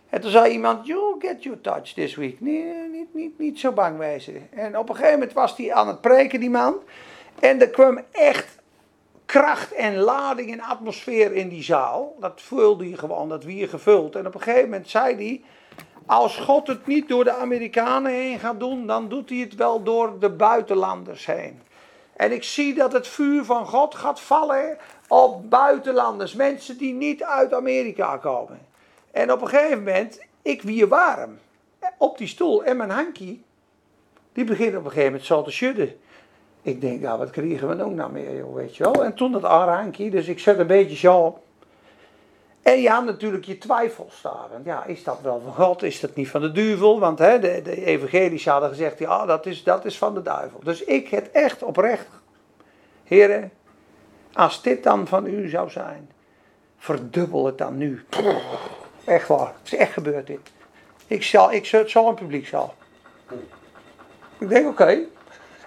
[0.08, 2.40] En toen zei iemand, you'll get your touch this week.
[2.40, 4.48] Nee, niet, niet, niet zo bang wezen.
[4.50, 6.74] En op een gegeven moment was hij aan het preken, die man.
[7.40, 8.57] En er kwam echt
[9.28, 12.16] kracht en lading en atmosfeer in die zaal.
[12.20, 14.16] Dat voelde je gewoon, dat weer gevuld.
[14.16, 15.42] En op een gegeven moment zei hij,
[16.06, 19.82] als God het niet door de Amerikanen heen gaat doen, dan doet hij het wel
[19.82, 21.60] door de buitenlanders heen.
[22.16, 27.22] En ik zie dat het vuur van God gaat vallen op buitenlanders, mensen die niet
[27.22, 28.66] uit Amerika komen.
[29.10, 31.38] En op een gegeven moment, ik wie warm
[31.98, 33.44] op die stoel en mijn hankie,
[34.32, 36.00] die begint op een gegeven moment zo te schudden.
[36.62, 39.04] Ik denk, ja, wat krijgen we nou nou meer, joh, weet je wel.
[39.04, 41.38] En toen dat hankie, dus ik zet een beetje zo.
[42.62, 44.48] En je had natuurlijk je twijfels daar.
[44.64, 45.82] Ja, is dat wel van God?
[45.82, 47.00] Is dat niet van de duivel?
[47.00, 50.60] Want hè, de, de evangelische hadden gezegd, ja, dat is, dat is van de duivel.
[50.62, 52.08] Dus ik het echt oprecht,
[53.04, 53.50] heren,
[54.32, 56.10] als dit dan van u zou zijn,
[56.78, 58.04] verdubbel het dan nu.
[59.04, 60.52] Echt waar, het is echt gebeurd dit.
[61.06, 62.74] Ik zal, ik zal, het zal een publiekzaal.
[64.38, 64.98] Ik denk, oké.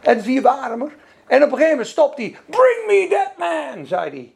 [0.02, 0.96] En vier warmer.
[1.28, 2.36] En op een gegeven moment stopt hij.
[2.46, 4.34] Bring me that man, zei hij.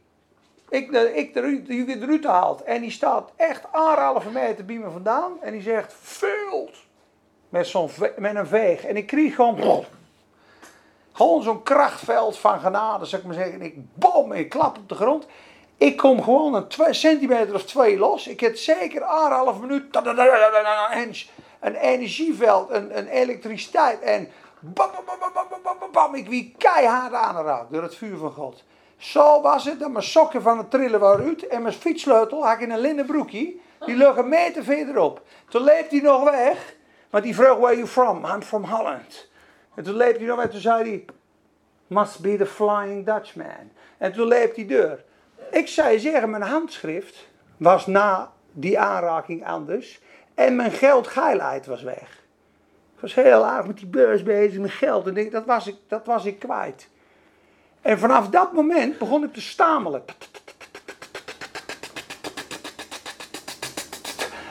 [0.69, 2.63] Ik, de, ik de, de, de haalt.
[2.63, 5.31] En die staat echt anderhalve meter bij me vandaan.
[5.41, 6.75] En die zegt, vult.
[7.49, 8.85] Met, zo'n, met een veeg.
[8.85, 9.85] En ik kreeg gewoon...
[11.15, 13.53] Gewoon zo'n krachtveld van genade, zou ik maar zeggen.
[13.53, 15.25] En ik bom, ik klap op de grond.
[15.77, 18.27] Ik kom gewoon een centimeter of twee los.
[18.27, 19.83] Ik heb zeker anderhalf minuut.
[21.59, 23.99] Een energieveld, een, een elektriciteit.
[23.99, 24.29] En
[25.91, 26.15] bam.
[26.15, 28.63] Ik wie keihard aangeraakt door het vuur van God.
[28.97, 31.47] Zo was het dat mijn sokken van het trillen waren uit.
[31.47, 33.55] En mijn fietssleutel had ik in een linnen broekje.
[33.85, 35.21] Die lag een meter verderop.
[35.49, 36.75] Toen leep hij nog weg.
[37.09, 38.25] Want die vroeg, where you from?
[38.25, 39.29] I'm from Holland.
[39.75, 40.49] En toen leep hij nog weg.
[40.49, 41.05] Toen zei hij,
[41.87, 43.71] must be the Flying Dutchman.
[43.97, 45.03] En toen leep hij deur.
[45.51, 50.01] Ik zou zeggen, mijn handschrift was na die aanraking anders.
[50.33, 52.23] En mijn geldgeilheid was weg.
[52.95, 55.07] Ik was heel erg met die beurs bezig, met geld.
[55.07, 56.89] En dat was, ik, dat was ik kwijt.
[57.81, 60.03] En vanaf dat moment begon ik te stamelen.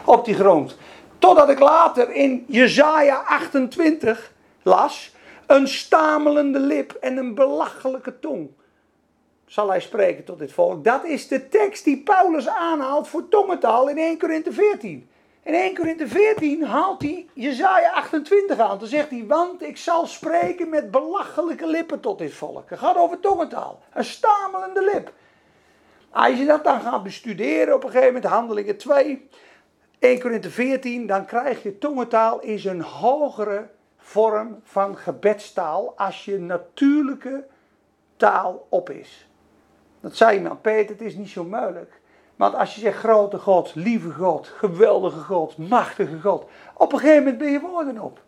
[0.04, 0.76] Op die grond.
[1.18, 5.12] Totdat ik later in Jezaja 28 las.
[5.46, 8.50] Een stamelende lip en een belachelijke tong
[9.46, 10.84] zal hij spreken tot dit volk.
[10.84, 15.08] Dat is de tekst die Paulus aanhaalt voor tongentaal in 1 Korinthe 14.
[15.44, 18.78] In 1 Korinthe 14 haalt hij Jezaja 28 aan.
[18.78, 22.70] Dan zegt hij, want ik zal spreken met belachelijke lippen tot dit volk.
[22.70, 23.82] Het gaat over tongentaal.
[23.92, 25.12] Een stamelende lip.
[26.10, 29.28] Als je dat dan gaat bestuderen op een gegeven moment, handelingen 2,
[29.98, 36.38] 1 Korinthe 14, dan krijg je tongentaal is een hogere vorm van gebedstaal als je
[36.38, 37.46] natuurlijke
[38.16, 39.28] taal op is.
[40.00, 42.00] Dat zei iemand, Peter, het is niet zo moeilijk.
[42.36, 46.44] Want als je zegt grote God, lieve God, geweldige God, machtige God.
[46.74, 48.20] Op een gegeven moment ben je woorden op.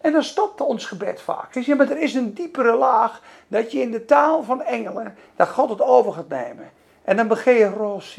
[0.00, 1.54] En dan stopt ons gebed vaak.
[1.54, 5.48] Ja, maar er is een diepere laag dat je in de taal van engelen, dat
[5.48, 6.70] God het over gaat nemen.
[7.02, 8.18] En dan begin je Ros,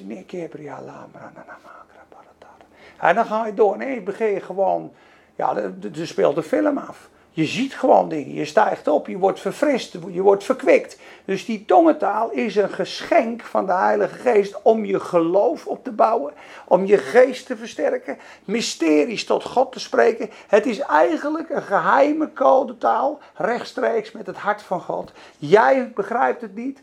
[2.97, 3.77] En dan ga je door.
[3.77, 4.93] Nee, begin je gewoon,
[5.35, 7.09] ja, er speelt de film af.
[7.33, 10.97] Je ziet gewoon dingen, je stijgt op, je wordt verfrist, je wordt verkwikt.
[11.25, 15.91] Dus die tongentaal is een geschenk van de Heilige Geest om je geloof op te
[15.91, 16.33] bouwen,
[16.67, 20.29] om je geest te versterken, mysteries tot God te spreken.
[20.47, 25.11] Het is eigenlijk een geheime codetaal, rechtstreeks met het hart van God.
[25.37, 26.81] Jij begrijpt het niet,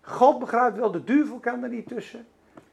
[0.00, 2.26] God begrijpt wel, de duivel kan er niet tussen.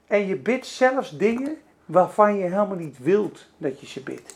[0.07, 4.35] En je bidt zelfs dingen waarvan je helemaal niet wilt dat je ze bidt.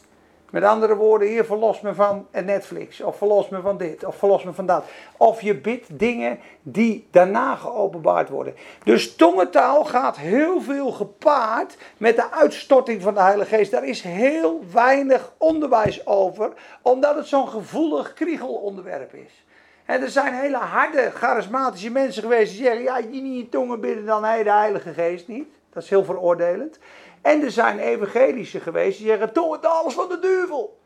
[0.51, 4.43] Met andere woorden, hier verlos me van Netflix, of verlos me van dit, of verlos
[4.43, 4.83] me van dat.
[5.17, 8.55] Of je bidt dingen die daarna geopenbaard worden.
[8.83, 13.71] Dus tongentaal gaat heel veel gepaard met de uitstorting van de Heilige Geest.
[13.71, 19.45] Daar is heel weinig onderwijs over, omdat het zo'n gevoelig kriegelonderwerp is.
[19.85, 23.79] En er zijn hele harde, charismatische mensen geweest die zeggen: ja, je niet in tongen
[23.79, 25.47] bidden, dan hij de Heilige Geest niet.
[25.73, 26.79] Dat is heel veroordelend.
[27.21, 30.79] En er zijn evangelische geweest die zeggen, doe het alles van de duivel.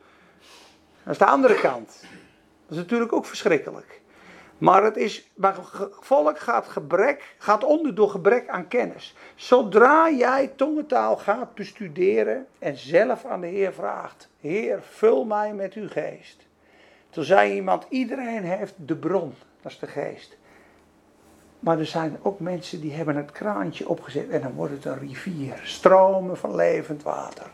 [1.03, 1.87] Dat is de andere kant.
[2.67, 4.01] Dat is natuurlijk ook verschrikkelijk.
[4.57, 5.31] Maar het is,
[5.99, 9.15] volk gaat, gebrek, gaat onder door gebrek aan kennis.
[9.35, 15.73] Zodra jij tongentaal gaat bestuderen en zelf aan de Heer vraagt: Heer, vul mij met
[15.73, 16.45] uw geest.
[17.09, 20.37] Toen zei iemand: iedereen heeft de bron, dat is de geest.
[21.65, 24.99] Maar er zijn ook mensen die hebben het kraantje opgezet en dan wordt het een
[24.99, 25.59] rivier.
[25.63, 27.45] Stromen van levend water.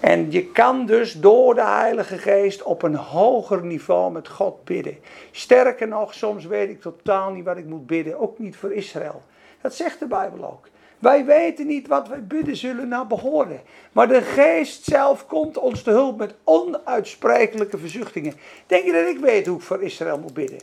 [0.00, 4.98] En je kan dus door de Heilige Geest op een hoger niveau met God bidden.
[5.30, 8.18] Sterker nog, soms weet ik totaal niet wat ik moet bidden.
[8.18, 9.22] Ook niet voor Israël.
[9.60, 10.68] Dat zegt de Bijbel ook.
[10.98, 13.60] Wij weten niet wat wij bidden zullen naar behoren.
[13.92, 18.34] Maar de geest zelf komt ons te hulp met onuitsprekelijke verzuchtingen.
[18.66, 20.60] Denk je dat ik weet hoe ik voor Israël moet bidden?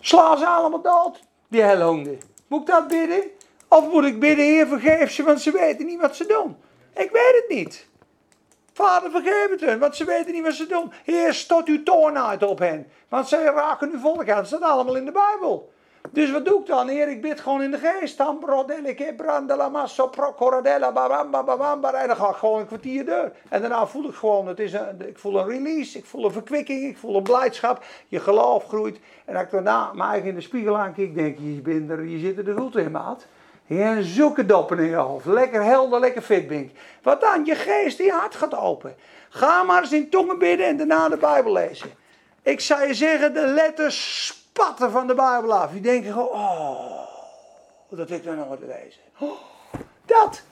[0.00, 2.20] Sla ze allemaal dood die helhonden.
[2.46, 3.22] Moet ik dat bidden?
[3.68, 6.56] Of moet ik bidden, Heer, vergeef ze, want ze weten niet wat ze doen?
[6.94, 7.86] Ik weet het niet.
[8.72, 10.92] Vader, vergeef het hun, want ze weten niet wat ze doen.
[11.04, 14.36] Heer, stot uw toorn uit op hen, want zij raken uw volk aan.
[14.36, 15.72] Dat staat allemaal in de Bijbel.
[16.10, 16.88] Dus wat doe ik dan?
[16.88, 18.20] Heer, ik bid gewoon in de geest.
[18.20, 18.26] En
[22.06, 23.32] dan ga ik gewoon een kwartier door.
[23.48, 26.32] En daarna voel ik gewoon, het is een, ik voel een release, ik voel een
[26.32, 27.84] verkwikking, ik voel een blijdschap.
[28.08, 28.98] Je geloof groeit.
[29.24, 32.04] En als ik daarna mijn eigen in de spiegel aankijk, denk je, je, bent er,
[32.04, 33.26] je zit er de goed in, maat.
[33.66, 35.26] Ja, zulke doppen in je hoofd.
[35.26, 36.72] Lekker helder, lekker fit ben.
[37.02, 37.44] Wat dan?
[37.44, 38.94] Je geest, die hart gaat open.
[39.28, 41.90] Ga maar eens in tongen bidden en daarna de Bijbel lezen.
[42.42, 45.70] Ik zou je zeggen, de letters spatten van de Bijbel af.
[45.70, 47.08] Die denken gewoon, oh,
[47.88, 49.00] dat ik dan nooit lezen.
[49.18, 49.30] Oh,
[50.04, 50.42] dat.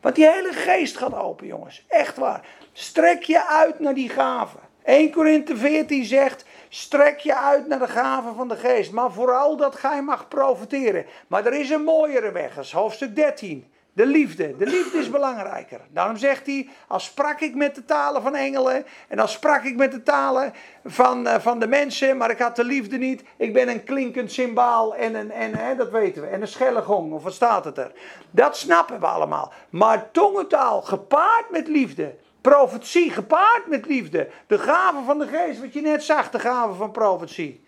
[0.00, 1.84] Want die hele geest gaat open, jongens.
[1.88, 2.46] Echt waar.
[2.72, 4.60] Strek je uit naar die gaven.
[4.84, 8.92] 1 Korinthe 14 zegt, strek je uit naar de gaven van de geest.
[8.92, 11.06] Maar vooral dat gij mag profiteren.
[11.26, 13.72] Maar er is een mooiere weg, dat is hoofdstuk 13.
[13.96, 14.56] De liefde.
[14.56, 15.80] De liefde is belangrijker.
[15.90, 18.86] Daarom zegt hij: Als sprak ik met de talen van engelen.
[19.08, 20.52] En als sprak ik met de talen
[20.84, 22.16] van, uh, van de mensen.
[22.16, 23.22] Maar ik had de liefde niet.
[23.36, 24.94] Ik ben een klinkend symbaal.
[24.94, 26.28] En, een, en hè, dat weten we.
[26.28, 27.12] En een schelle gong.
[27.12, 27.92] Of wat staat het er?
[28.30, 29.52] Dat snappen we allemaal.
[29.70, 32.14] Maar tongentaal gepaard met liefde.
[32.40, 34.28] Profetie gepaard met liefde.
[34.46, 35.60] De gave van de geest.
[35.60, 36.30] Wat je net zag.
[36.30, 37.65] De gave van profetie.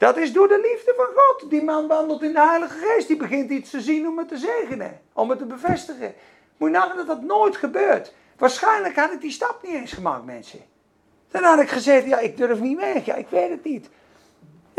[0.00, 1.50] Dat is door de liefde van God.
[1.50, 3.08] Die man wandelt in de Heilige Geest.
[3.08, 5.00] Die begint iets te zien om het te zegenen.
[5.12, 6.14] Om het te bevestigen.
[6.56, 8.12] Moet je nagaan dat dat nooit gebeurt.
[8.36, 10.60] Waarschijnlijk had ik die stap niet eens gemaakt, mensen.
[11.30, 13.04] Dan had ik gezegd, ja, ik durf niet weg.
[13.04, 13.88] Ja, ik weet het niet.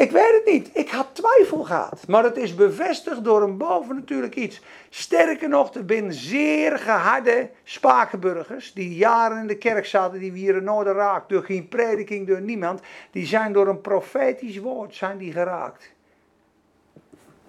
[0.02, 0.70] Ik weet het niet.
[0.74, 2.08] Ik had twijfel gehad.
[2.08, 4.62] Maar het is bevestigd door een bovennatuurlijk iets.
[4.90, 8.74] Sterker nog, er zijn zeer geharde Spakenburgers.
[8.74, 10.20] die jaren in de kerk zaten.
[10.20, 11.30] die hier nooit raakt.
[11.30, 12.82] Door geen prediking, door niemand.
[13.12, 15.92] Die zijn door een profetisch woord zijn die geraakt.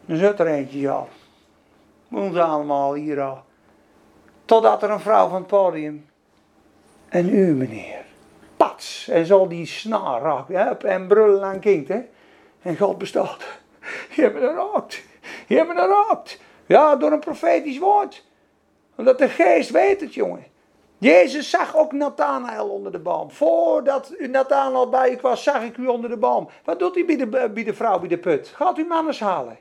[0.05, 1.07] Dan zit er eentje, ja.
[2.11, 3.43] Ons allemaal hier al.
[4.45, 6.07] Totdat er een vrouw van het podium.
[7.09, 8.05] En u, meneer.
[8.57, 9.09] Pats.
[9.09, 10.85] En zo die snaar raakt.
[10.85, 12.03] En brullen aan kind, hè.
[12.63, 13.45] En God bestaat.
[14.15, 15.03] Je hebt me geraakt.
[15.47, 16.41] Je hebt me geraakt.
[16.67, 18.25] Ja, door een profetisch woord.
[18.97, 20.45] Omdat de geest weet het, jongen.
[20.99, 23.31] Jezus zag ook Nathanael onder de boom.
[23.31, 26.49] Voordat Nathanael bij u was, zag ik u onder de boom.
[26.65, 28.49] Wat doet hij bij de, bij de vrouw bij de put?
[28.49, 29.59] Gaat u mannen halen?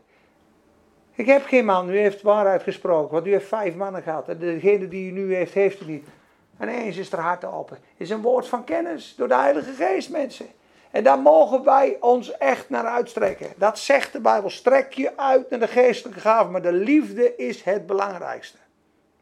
[1.16, 3.14] Ik heb geen man, u heeft waarheid gesproken.
[3.14, 4.28] Want u heeft vijf mannen gehad.
[4.28, 6.08] En degene die u nu heeft, heeft u niet.
[6.58, 7.78] En eens is er hart open.
[7.98, 10.48] Is een woord van kennis door de Heilige Geest, mensen.
[10.92, 13.48] En daar mogen wij ons echt naar uitstrekken.
[13.56, 14.50] Dat zegt de Bijbel.
[14.50, 16.52] Strek je uit naar de geestelijke gaven.
[16.52, 18.58] Maar de liefde is het belangrijkste.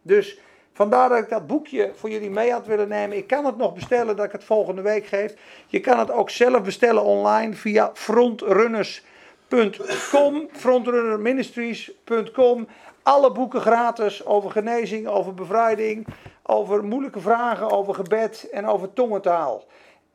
[0.01, 0.39] Dus
[0.73, 3.17] vandaar dat ik dat boekje voor jullie mee had willen nemen.
[3.17, 5.33] Ik kan het nog bestellen dat ik het volgende week geef.
[5.67, 10.47] Je kan het ook zelf bestellen online via frontrunners.com.
[10.51, 12.67] Frontrunnerministries.com.
[13.03, 16.07] Alle boeken gratis over genezing, over bevrijding,
[16.43, 19.63] over moeilijke vragen, over gebed en over tongentaal.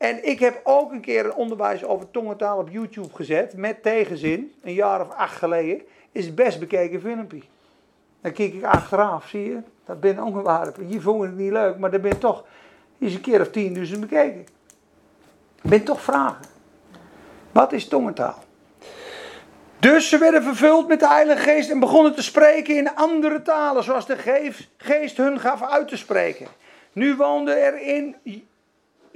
[0.04, 4.52] En ik heb ook een keer een onderwijs over tongentaal op YouTube gezet, met tegenzin,
[4.62, 5.82] een jaar of acht geleden.
[6.12, 7.40] Is het best bekeken filmpje.
[8.20, 9.58] Dan kijk ik achteraf, zie je?
[9.84, 10.76] Dat ben ongewaarlijk.
[10.86, 12.44] Je vond het niet leuk, maar dat ben toch
[12.98, 14.46] is een keer of tienduizend bekeken.
[15.62, 16.44] Ben toch vragen.
[17.52, 18.38] Wat is tongentaal?
[19.78, 23.84] Dus ze werden vervuld met de Heilige Geest en begonnen te spreken in andere talen,
[23.84, 26.46] zoals de geest hun gaf uit te spreken.
[26.92, 28.16] Nu woonden er in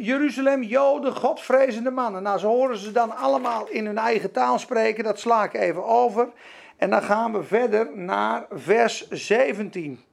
[0.01, 2.23] Jeruzalem, Joden, Godvrezende mannen.
[2.23, 5.05] Nou, zo horen ze dan allemaal in hun eigen taal spreken.
[5.05, 6.29] Dat sla ik even over.
[6.77, 10.05] En dan gaan we verder naar vers 17.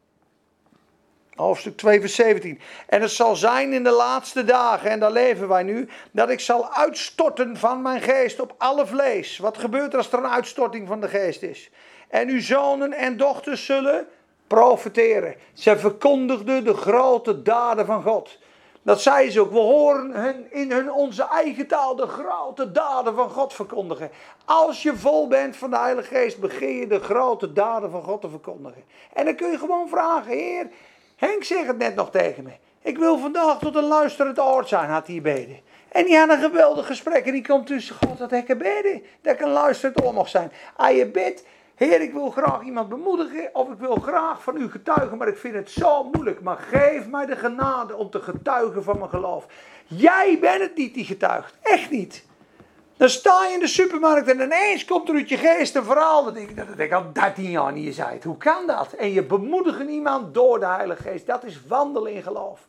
[1.36, 2.60] Hoofdstuk 2, vers 17.
[2.88, 6.40] En het zal zijn in de laatste dagen, en daar leven wij nu, dat ik
[6.40, 9.38] zal uitstorten van mijn geest op alle vlees.
[9.38, 11.70] Wat gebeurt er als er een uitstorting van de geest is?
[12.10, 14.08] En uw zonen en dochters zullen
[14.48, 15.36] profeteren.
[15.54, 18.38] Ze verkondigden de grote daden van God.
[18.86, 19.52] Dat zei ze ook.
[19.52, 24.12] We horen hun in hun onze eigen taal de grote daden van God verkondigen.
[24.46, 28.22] Als je vol bent van de Heilige Geest, begin je de grote daden van God
[28.22, 28.84] te verkondigen.
[29.14, 30.68] En dan kun je gewoon vragen, Heer,
[31.16, 32.52] Henk zegt het net nog tegen me.
[32.82, 35.60] Ik wil vandaag tot een luisterend oord zijn, had hij beden.
[35.88, 37.26] En die had een geweldig gesprek.
[37.26, 39.04] En die komt tussen God, dat hekken beden.
[39.22, 40.52] Dat ik een luisterend oor mag zijn.
[40.76, 41.44] Als je bidt,
[41.76, 45.38] Heer, ik wil graag iemand bemoedigen of ik wil graag van u getuigen, maar ik
[45.38, 46.42] vind het zo moeilijk.
[46.42, 49.46] Maar geef mij de genade om te getuigen van mijn geloof.
[49.86, 51.54] Jij bent het niet die getuigt.
[51.62, 52.26] Echt niet.
[52.98, 56.24] Dan sta je in de supermarkt en ineens komt er uit je geest een verhaal.
[56.24, 58.20] Dat ik, dat ik al 13 jaar niet zei.
[58.24, 58.94] Hoe kan dat?
[58.94, 61.26] En je bemoedigen iemand door de Heilige Geest.
[61.26, 62.68] Dat is wandelen in geloof.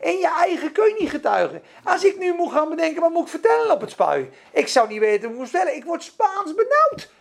[0.00, 1.62] In je eigen kun je niet getuigen.
[1.84, 4.30] Als ik nu moet gaan bedenken, wat moet ik vertellen op het spui?
[4.50, 5.76] Ik zou niet weten hoe ik moet vertellen.
[5.76, 7.14] Ik word Spaans benauwd.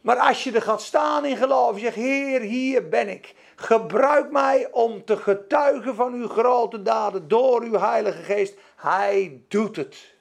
[0.00, 3.34] Maar als je er gaat staan in geloof, zeg Heer, hier ben ik.
[3.56, 8.54] Gebruik mij om te getuigen van uw grote daden door uw Heilige Geest.
[8.76, 10.18] Hij doet het.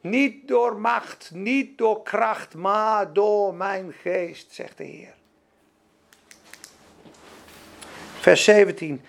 [0.00, 5.14] Niet door macht, niet door kracht, maar door mijn geest, zegt de Heer.
[8.18, 9.02] Vers 17.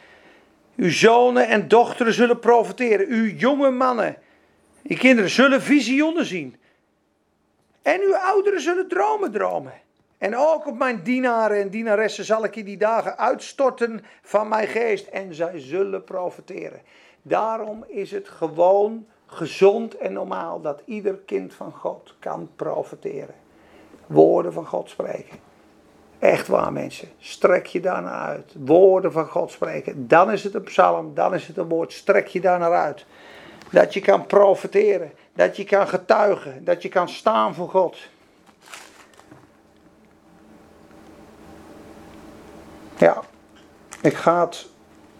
[0.75, 3.07] Uw zonen en dochteren zullen profiteren.
[3.07, 4.17] Uw jonge mannen,
[4.83, 6.58] uw kinderen zullen visioenen zien.
[7.81, 9.73] En uw ouderen zullen dromen dromen.
[10.17, 14.67] En ook op mijn dienaren en dienaressen zal ik in die dagen uitstorten van mijn
[14.67, 15.07] geest.
[15.07, 16.81] En zij zullen profiteren.
[17.21, 23.35] Daarom is het gewoon gezond en normaal dat ieder kind van God kan profiteren.
[24.07, 25.37] Woorden van God spreken.
[26.19, 28.55] Echt waar mensen, strek je daar naar uit.
[28.57, 30.07] Woorden van God spreken.
[30.07, 31.93] Dan is het een psalm, dan is het een woord.
[31.93, 33.05] Strek je daar naar uit.
[33.71, 37.97] Dat je kan profiteren, dat je kan getuigen, dat je kan staan voor God.
[42.97, 43.21] Ja,
[44.01, 44.67] ik ga het.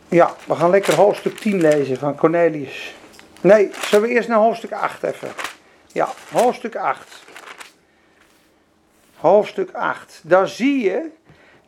[0.08, 2.96] Ja, we gaan lekker hoofdstuk 10 lezen van Cornelius.
[3.42, 5.30] Nee, zullen we eerst naar hoofdstuk 8 even?
[5.88, 7.24] Ja, hoofdstuk 8.
[9.16, 10.22] Hoofdstuk 8.
[10.24, 11.10] Daar zie je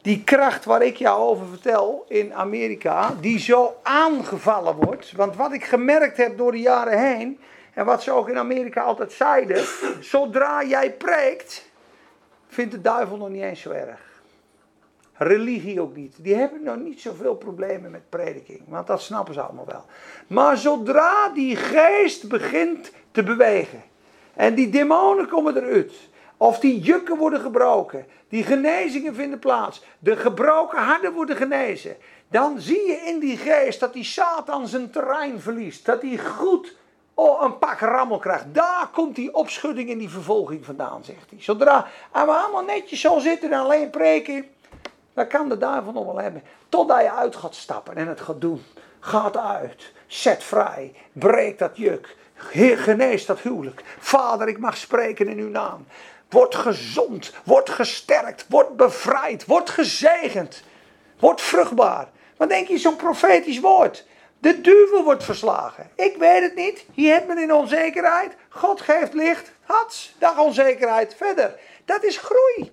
[0.01, 5.11] die kracht waar ik jou over vertel in Amerika, die zo aangevallen wordt.
[5.11, 7.39] Want wat ik gemerkt heb door de jaren heen,
[7.73, 9.65] en wat ze ook in Amerika altijd zeiden,
[9.99, 11.69] zodra jij preekt,
[12.47, 14.09] vindt de duivel nog niet eens zo erg.
[15.13, 16.15] Religie ook niet.
[16.17, 19.85] Die hebben nog niet zoveel problemen met prediking, want dat snappen ze allemaal wel.
[20.27, 23.83] Maar zodra die geest begint te bewegen
[24.33, 25.93] en die demonen komen eruit,
[26.37, 31.95] of die jukken worden gebroken, die genezingen vinden plaats, de gebroken harten worden genezen,
[32.27, 36.77] dan zie je in die geest dat die Satan zijn terrein verliest, dat hij goed
[37.13, 38.45] oh, een pak rammel krijgt.
[38.53, 41.41] Daar komt die opschudding en die vervolging vandaan, zegt hij.
[41.41, 44.45] Zodra we allemaal netjes zo zitten en alleen preken,
[45.13, 46.43] dan kan de duivel nog wel hebben.
[46.69, 48.63] Totdat je uit gaat stappen en het gaat doen.
[48.99, 49.91] Gaat uit.
[50.07, 50.93] Zet vrij.
[51.11, 52.15] Breek dat juk.
[52.35, 53.83] Genees dat huwelijk.
[53.99, 55.85] Vader, ik mag spreken in uw naam.
[56.29, 57.33] Word gezond.
[57.43, 58.45] Word gesterkt.
[58.49, 59.45] Word bevrijd.
[59.45, 60.63] Word gezegend.
[61.19, 62.09] Word vruchtbaar.
[62.37, 64.05] Wat denk je, zo'n profetisch woord?
[64.41, 65.89] De duivel wordt verslagen.
[65.95, 66.85] Ik weet het niet.
[66.93, 68.35] Hier hebt men in onzekerheid.
[68.49, 69.51] God geeft licht.
[69.61, 70.15] Hats.
[70.19, 71.15] Dag onzekerheid.
[71.15, 71.59] Verder.
[71.85, 72.71] Dat is groei.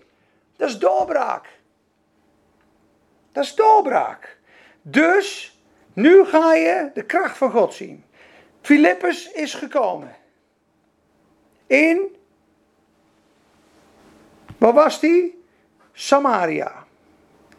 [0.57, 1.47] Dat is doorbraak.
[3.33, 4.37] Dat is doorbraak.
[4.83, 5.59] Dus,
[5.93, 8.05] nu ga je de kracht van God zien.
[8.61, 10.17] Filippus is gekomen.
[11.67, 12.17] In,
[14.59, 15.45] waar was die?
[15.93, 16.87] Samaria.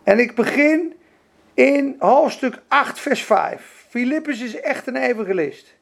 [0.03, 0.99] En ik begin
[1.53, 3.78] in hoofdstuk 8, vers 5.
[3.89, 5.75] Filippus is echt een evangelist.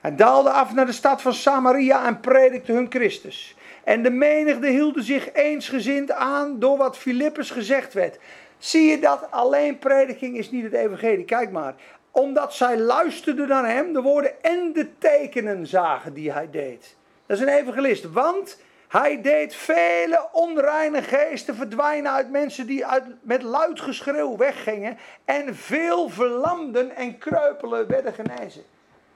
[0.00, 3.56] Hij daalde af naar de stad van Samaria en predikte hun Christus.
[3.84, 8.18] En de menigte hielden zich eensgezind aan door wat Filippus gezegd werd.
[8.58, 11.24] Zie je dat alleen prediking is niet het evangelie?
[11.24, 11.74] Kijk maar.
[12.10, 16.96] Omdat zij luisterden naar hem, de woorden en de tekenen zagen die hij deed.
[17.26, 22.84] Dat is een evangelist, want hij deed vele onreine geesten verdwijnen uit mensen die
[23.22, 24.98] met luid geschreeuw weggingen.
[25.24, 28.62] En veel verlamden en kreupelen werden genezen.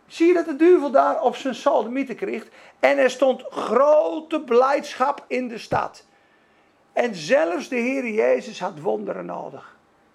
[0.06, 2.46] Zie je dat de duivel daar op zijn sodomieten kreeg?
[2.80, 6.04] En er stond grote blijdschap in de stad.
[6.92, 9.71] En zelfs de Heer Jezus had wonderen nodig.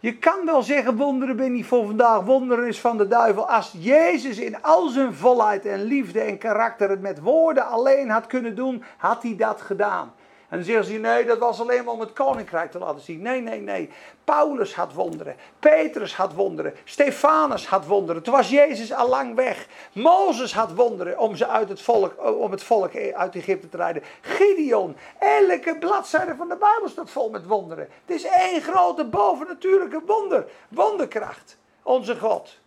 [0.08, 3.50] Je kan wel zeggen, wonderen ben niet voor vandaag, wonderen is van de duivel.
[3.50, 8.28] Als Jezus in al zijn volheid en liefde en karakter het met woorden alleen had
[8.28, 10.14] kunnen doen, had hij dat gedaan.
[10.50, 13.22] En dan zeggen ze, nee, dat was alleen maar om het koninkrijk te laten zien.
[13.22, 13.90] Nee, nee, nee.
[14.24, 15.36] Paulus had wonderen.
[15.60, 16.76] Petrus had wonderen.
[16.84, 18.24] Stefanus had wonderen.
[18.24, 19.68] Toen was Jezus al lang weg.
[19.94, 24.04] Mozes had wonderen om, ze uit het volk, om het volk uit Egypte te rijden.
[24.22, 24.96] Gideon.
[25.20, 27.90] Elke bladzijde van de Bijbel staat vol met wonderen.
[28.06, 30.46] Het is één grote bovennatuurlijke wonder.
[30.68, 31.58] Wonderkracht.
[31.84, 32.60] Onze God.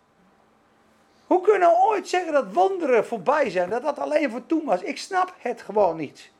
[1.26, 3.70] Hoe kunnen we ooit zeggen dat wonderen voorbij zijn?
[3.70, 4.80] Dat dat alleen voor toen was?
[4.80, 6.30] Ik snap het gewoon niet.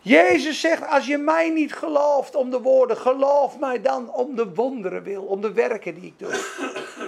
[0.00, 4.54] Jezus zegt, als je mij niet gelooft om de woorden, geloof mij dan om de
[4.54, 6.40] wonderen wil, om de werken die ik doe.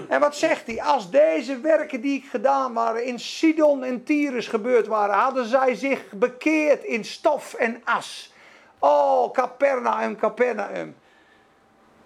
[0.08, 0.82] En wat zegt hij?
[0.82, 5.74] Als deze werken die ik gedaan waren in Sidon en Tyrus gebeurd waren, hadden zij
[5.74, 8.32] zich bekeerd in stof en as.
[8.78, 10.96] Oh, Capernaum, Capernaum.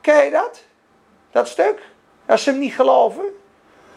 [0.00, 0.62] Ken je dat?
[1.30, 1.82] Dat stuk?
[2.26, 3.24] Als ze hem niet geloven.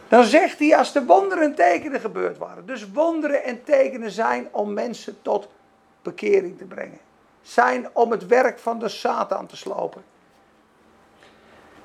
[0.08, 2.66] Dan zegt hij, als de wonderen en tekenen gebeurd waren.
[2.66, 5.48] Dus wonderen en tekenen zijn om mensen tot
[6.02, 6.98] bekering te brengen.
[7.42, 10.04] Zijn om het werk van de Satan te slopen.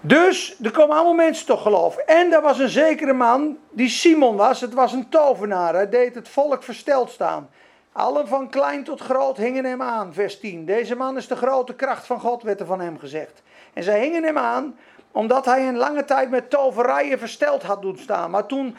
[0.01, 2.07] Dus er komen allemaal mensen toch geloven.
[2.07, 4.61] En er was een zekere man die Simon was.
[4.61, 5.73] Het was een tovenaar.
[5.73, 7.49] Hij deed het volk versteld staan.
[7.91, 10.13] Allen van klein tot groot hingen hem aan.
[10.13, 10.65] Vers 10.
[10.65, 13.41] Deze man is de grote kracht van God, werd er van hem gezegd.
[13.73, 14.75] En zij hingen hem aan
[15.13, 18.31] omdat hij een lange tijd met toverijen versteld had doen staan.
[18.31, 18.75] Maar toen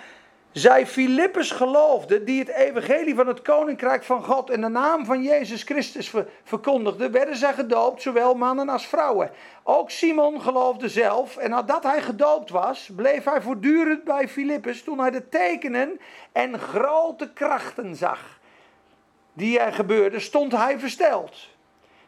[0.55, 5.23] zij Filippus geloofden, die het evangelie van het koninkrijk van God in de naam van
[5.23, 9.31] Jezus Christus ver- verkondigden, werden zij gedoopt, zowel mannen als vrouwen.
[9.63, 14.99] Ook Simon geloofde zelf, en nadat hij gedoopt was, bleef hij voortdurend bij Filippus toen
[14.99, 16.01] hij de tekenen
[16.33, 18.39] en grote krachten zag
[19.33, 21.49] die er gebeurden, stond hij versteld.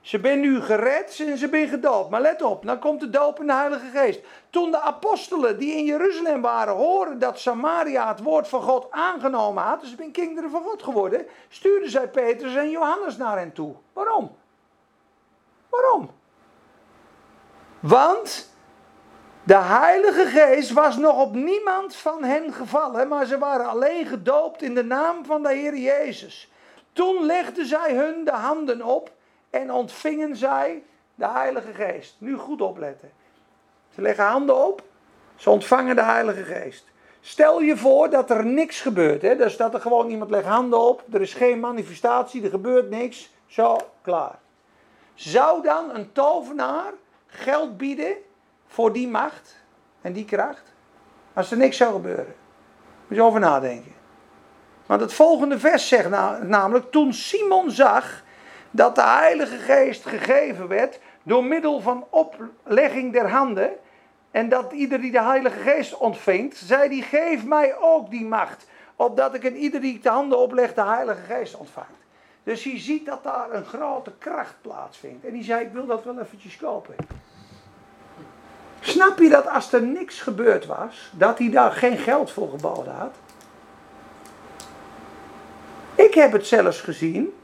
[0.06, 2.10] Ze ben nu gered en ze ben gedoopt.
[2.10, 4.20] Maar let op, dan komt de doop in de Heilige Geest.
[4.50, 9.62] Toen de apostelen die in Jeruzalem waren horen dat Samaria het woord van God aangenomen
[9.62, 13.52] had, dus ze zijn kinderen van God geworden, stuurden zij Petrus en Johannes naar hen
[13.52, 13.74] toe.
[13.92, 14.36] Waarom?
[15.68, 16.10] Waarom?
[17.80, 18.50] Want
[19.42, 24.62] de Heilige Geest was nog op niemand van hen gevallen, maar ze waren alleen gedoopt
[24.62, 26.52] in de naam van de Heer Jezus.
[26.92, 29.14] Toen legden zij hun de handen op
[29.60, 30.82] en ontvingen zij
[31.14, 32.16] de Heilige Geest.
[32.18, 33.10] Nu goed opletten.
[33.94, 34.82] Ze leggen handen op,
[35.36, 36.84] ze ontvangen de Heilige Geest.
[37.20, 39.22] Stel je voor dat er niks gebeurt.
[39.22, 39.36] Hè?
[39.36, 43.34] Dus dat er gewoon iemand legt handen op, er is geen manifestatie, er gebeurt niks.
[43.46, 44.38] Zo, klaar.
[45.14, 46.92] Zou dan een tovenaar
[47.26, 48.14] geld bieden
[48.66, 49.56] voor die macht
[50.00, 50.74] en die kracht?
[51.32, 52.34] Als er niks zou gebeuren.
[53.06, 53.94] Moet je over nadenken.
[54.86, 58.22] Want het volgende vers zegt na- namelijk: Toen Simon zag
[58.70, 63.70] dat de Heilige Geest gegeven werd door middel van oplegging der handen.
[64.30, 68.66] En dat ieder die de Heilige Geest ontvingt, zei die: Geef mij ook die macht.
[68.96, 72.04] Opdat ik in ieder die ik de handen opleg, de Heilige Geest ontvangt.
[72.42, 75.24] Dus hij ziet dat daar een grote kracht plaatsvindt.
[75.24, 76.94] En die zei: Ik wil dat wel eventjes kopen.
[78.80, 82.94] Snap je dat als er niks gebeurd was, dat hij daar geen geld voor geboden
[82.94, 83.14] had?
[85.94, 87.35] Ik heb het zelfs gezien.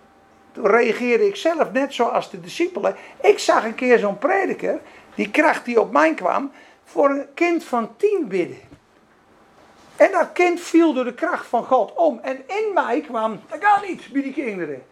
[0.53, 2.97] Toen reageerde ik zelf net zoals de discipelen.
[3.21, 4.81] Ik zag een keer zo'n prediker,
[5.15, 6.51] die kracht die op mij kwam,
[6.85, 8.59] voor een kind van tien bidden.
[9.97, 12.19] En dat kind viel door de kracht van God om.
[12.23, 14.83] En in mij kwam, dat kan niet, bij die kinderen.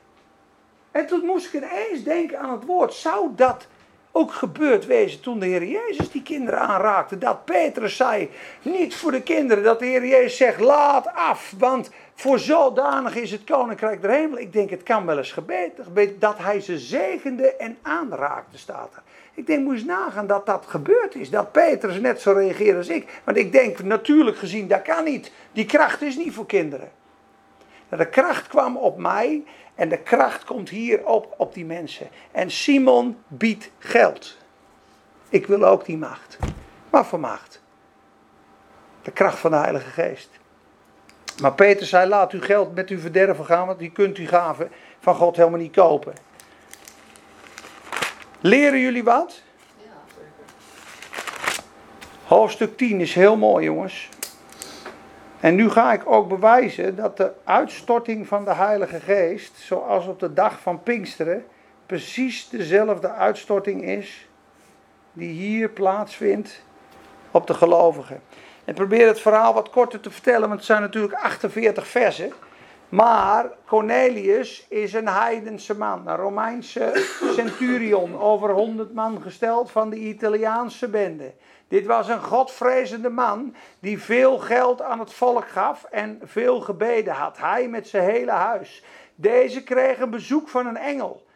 [0.91, 2.95] En toen moest ik ineens denken aan het woord.
[2.95, 3.67] Zou dat
[4.13, 7.19] ook gebeurd wezen toen de Heer Jezus die kinderen aanraakte?
[7.19, 8.31] Dat Petrus zei,
[8.63, 13.31] niet voor de kinderen, dat de Heer Jezus zegt, laat af, want voor zodanig is
[13.31, 14.39] het koninkrijk der hemel.
[14.39, 19.03] Ik denk, het kan wel eens gebeten dat hij ze zegende en aanraakte, staat er.
[19.35, 21.31] Ik denk, moet eens nagaan dat dat gebeurd is.
[21.31, 23.21] Dat Petrus net zo reageert als ik.
[23.25, 25.33] Want ik denk, natuurlijk gezien, dat kan niet.
[25.53, 26.91] Die kracht is niet voor kinderen.
[27.89, 29.43] De kracht kwam op mij
[29.81, 32.09] en de kracht komt hier op, op die mensen.
[32.33, 34.37] En Simon biedt geld.
[35.29, 36.39] Ik wil ook die macht.
[36.91, 37.63] Maar voor macht.
[39.03, 40.31] De kracht van de Heilige Geest.
[41.41, 44.71] Maar Peter zei, laat uw geld met uw verderven gaan, want die kunt u gaven
[44.99, 46.15] van God helemaal niet kopen.
[48.41, 49.43] Leren jullie wat?
[52.25, 54.09] Hoofdstuk 10 is heel mooi, jongens.
[55.41, 60.21] En nu ga ik ook bewijzen dat de uitstorting van de Heilige Geest, zoals op
[60.21, 61.45] de dag van Pinksteren,
[61.87, 64.29] precies dezelfde uitstorting is
[65.13, 66.63] die hier plaatsvindt
[67.31, 68.21] op de gelovigen.
[68.65, 72.33] Ik probeer het verhaal wat korter te vertellen, want het zijn natuurlijk 48 versen.
[72.91, 76.93] Maar Cornelius is een heidense man, een Romeinse
[77.37, 81.33] centurion, over 100 man gesteld van de Italiaanse bende.
[81.69, 87.15] Dit was een godvrezende man die veel geld aan het volk gaf en veel gebeden
[87.15, 87.39] had.
[87.39, 88.85] Hij met zijn hele huis.
[89.15, 91.27] Deze kreeg een bezoek van een engel.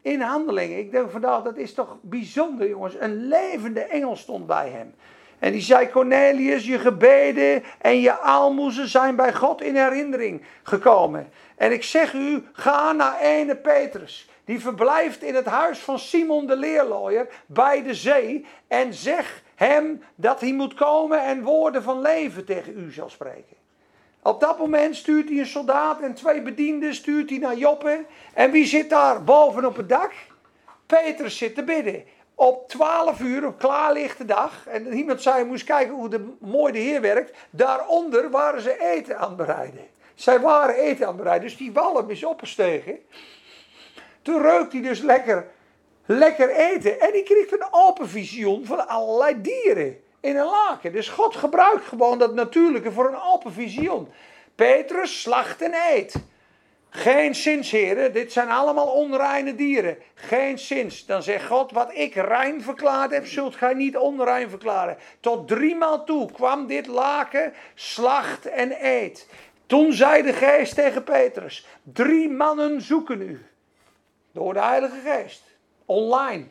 [0.00, 0.78] In handelingen.
[0.78, 2.94] Ik denk vandaag, dat is toch bijzonder jongens.
[2.98, 4.94] Een levende engel stond bij hem.
[5.38, 11.28] En die zei, Cornelius, je gebeden en je aalmoezen zijn bij God in herinnering gekomen.
[11.56, 14.28] En ik zeg u, ga naar ene Petrus.
[14.44, 18.46] Die verblijft in het huis van Simon de leerlooier bij de zee.
[18.68, 23.56] En zeg hem dat hij moet komen en woorden van leven tegen u zal spreken.
[24.22, 28.04] Op dat moment stuurt hij een soldaat en twee bedienden stuurt hij naar Joppe.
[28.34, 30.12] En wie zit daar boven op het dak?
[30.86, 32.04] Petrus zit te bidden.
[32.34, 34.66] Op 12 uur, op klaarlichte dag.
[34.66, 37.36] En iemand zei, je moest kijken hoe de, mooi de Heer werkt.
[37.50, 39.86] Daaronder waren ze eten aan het bereiden.
[40.14, 41.48] Zij waren eten aan het bereiden.
[41.48, 42.98] Dus die walm is opgestegen.
[44.22, 45.46] Toen rookt hij dus lekker,
[46.06, 47.00] lekker eten.
[47.00, 50.92] En die kreeg een open visioen van allerlei dieren in een laken.
[50.92, 54.08] Dus God gebruikt gewoon dat natuurlijke voor een open visioen.
[54.54, 56.14] Petrus slacht en eet.
[56.96, 58.12] Geen zins, heren.
[58.12, 59.96] Dit zijn allemaal onreine dieren.
[60.14, 61.06] Geen zins.
[61.06, 64.96] Dan zegt God, wat ik rein verklaard heb, zult gij niet onrein verklaren.
[65.20, 69.28] Tot driemaal toe kwam dit laken, slacht en eet.
[69.66, 73.46] Toen zei de geest tegen Petrus, drie mannen zoeken u.
[74.32, 75.42] Door de Heilige Geest.
[75.84, 76.44] Online.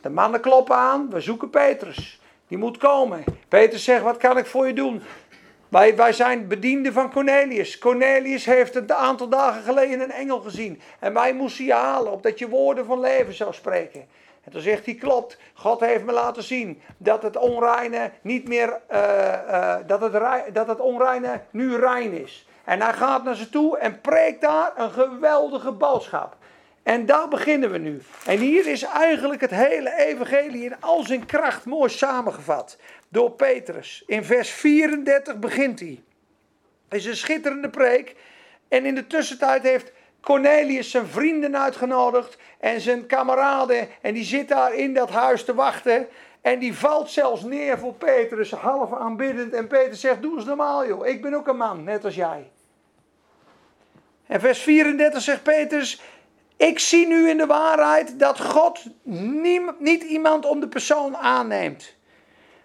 [0.00, 2.20] De mannen kloppen aan, we zoeken Petrus.
[2.48, 3.24] Die moet komen.
[3.48, 5.02] Petrus zegt, wat kan ik voor je doen?
[5.72, 7.78] Wij, wij zijn bedienden van Cornelius.
[7.78, 10.80] Cornelius heeft een aantal dagen geleden een engel gezien.
[10.98, 14.06] En wij moesten je halen, opdat je woorden van leven zou spreken.
[14.44, 18.80] En toen zegt hij, klopt, God heeft me laten zien dat het onreine niet meer,
[18.86, 20.12] eh, eh, dat, het,
[20.54, 22.46] dat het onreine nu rein is.
[22.64, 26.36] En hij gaat naar ze toe en preekt daar een geweldige boodschap.
[26.82, 28.02] En daar beginnen we nu.
[28.26, 32.76] En hier is eigenlijk het hele evangelie in al zijn kracht mooi samengevat.
[33.08, 34.02] Door Petrus.
[34.06, 36.02] In vers 34 begint hij.
[36.88, 38.16] Het is een schitterende preek.
[38.68, 42.36] En in de tussentijd heeft Cornelius zijn vrienden uitgenodigd.
[42.60, 43.88] En zijn kameraden.
[44.00, 46.08] En die zit daar in dat huis te wachten.
[46.40, 49.52] En die valt zelfs neer voor Petrus, half aanbiddend.
[49.52, 51.06] En Petrus zegt, doe eens normaal joh.
[51.06, 52.50] Ik ben ook een man, net als jij.
[54.26, 56.00] En vers 34 zegt Petrus,
[56.62, 58.84] ik zie nu in de waarheid dat God
[59.78, 61.94] niet iemand om de persoon aanneemt.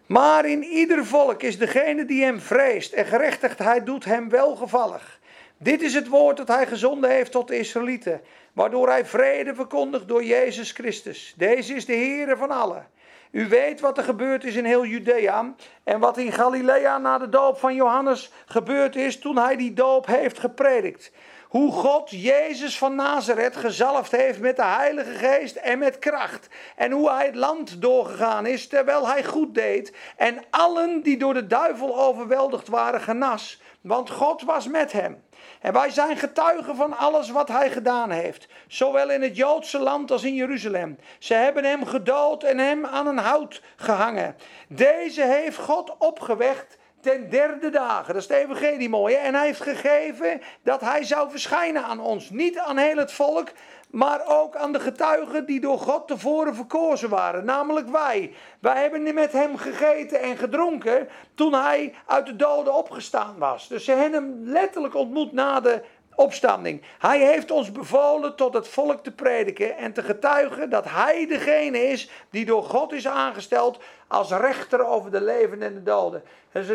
[0.06, 5.20] Maar in ieder volk is degene die hem vreest en gerechtigheid doet hem welgevallig.
[5.58, 8.22] Dit is het woord dat hij gezonden heeft tot de Israëlieten,
[8.54, 11.34] waardoor hij vrede verkondigt door Jezus Christus.
[11.38, 12.88] Deze is de Heere van allen.
[13.32, 17.30] U weet wat er gebeurd is in heel Judea en wat in Galilea na de
[17.30, 21.12] doop van Johannes gebeurd is toen hij die doop heeft gepredikt.
[21.48, 26.48] Hoe God Jezus van Nazareth gezalfd heeft met de Heilige Geest en met kracht.
[26.76, 29.94] En hoe hij het land doorgegaan is terwijl hij goed deed.
[30.16, 33.62] En allen die door de duivel overweldigd waren genas.
[33.82, 35.24] Want God was met hem.
[35.62, 38.48] En wij zijn getuigen van alles wat hij gedaan heeft.
[38.68, 40.98] Zowel in het Joodse land als in Jeruzalem.
[41.20, 44.36] Ze hebben hem gedood en hem aan een hout gehangen.
[44.68, 48.14] Deze heeft God opgewekt ten derde dagen.
[48.14, 49.16] Dat is de evangelie mooi.
[49.16, 49.22] Hè?
[49.22, 52.30] En hij heeft gegeven dat hij zou verschijnen aan ons.
[52.30, 53.48] Niet aan heel het volk,
[53.90, 57.46] maar ook aan de getuigen die door God tevoren verkozen waren.
[57.46, 58.34] Namelijk wij.
[58.60, 63.68] Wij hebben met hem gegeten en gedronken toen hij uit de doden opgestaan was.
[63.68, 65.84] Dus ze hebben hem letterlijk ontmoet na de
[66.18, 66.82] opstanding.
[67.00, 71.80] Hij heeft ons bevolen tot het volk te prediken en te getuigen dat hij degene
[71.88, 76.24] is die door God is aangesteld als rechter over de levenden en de doden.
[76.52, 76.68] Dus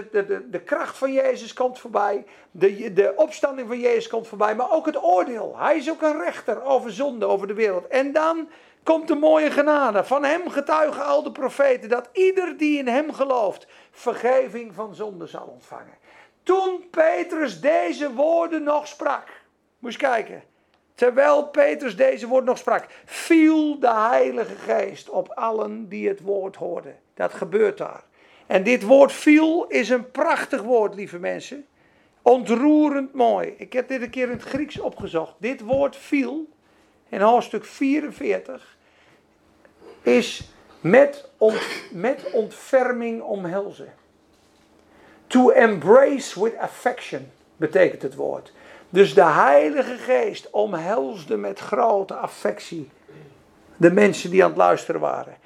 [0.51, 4.87] de kracht van Jezus komt voorbij, de, de opstanding van Jezus komt voorbij, maar ook
[4.87, 5.55] het oordeel.
[5.59, 7.87] Hij is ook een rechter over zonde, over de wereld.
[7.87, 8.49] En dan
[8.83, 10.05] komt de mooie genade.
[10.05, 15.27] Van hem getuigen al de profeten dat ieder die in hem gelooft vergeving van zonde
[15.27, 16.01] zal ontvangen.
[16.43, 19.29] Toen Petrus deze woorden nog sprak,
[19.79, 20.43] moest kijken.
[20.95, 26.57] Terwijl Petrus deze woorden nog sprak, viel de Heilige Geest op allen die het woord
[26.57, 26.99] hoorden.
[27.15, 28.05] Dat gebeurt daar.
[28.47, 31.67] En dit woord viel is een prachtig woord, lieve mensen.
[32.23, 33.55] Ontroerend mooi.
[33.57, 35.35] Ik heb dit een keer in het Grieks opgezocht.
[35.39, 36.49] Dit woord viel
[37.09, 38.77] in hoofdstuk 44
[40.03, 41.31] is met,
[41.93, 43.95] met ontferming omhelzen.
[45.33, 48.53] To embrace with affection betekent het woord.
[48.89, 52.91] Dus de Heilige Geest omhelsde met grote affectie
[53.77, 55.37] de mensen die aan het luisteren waren.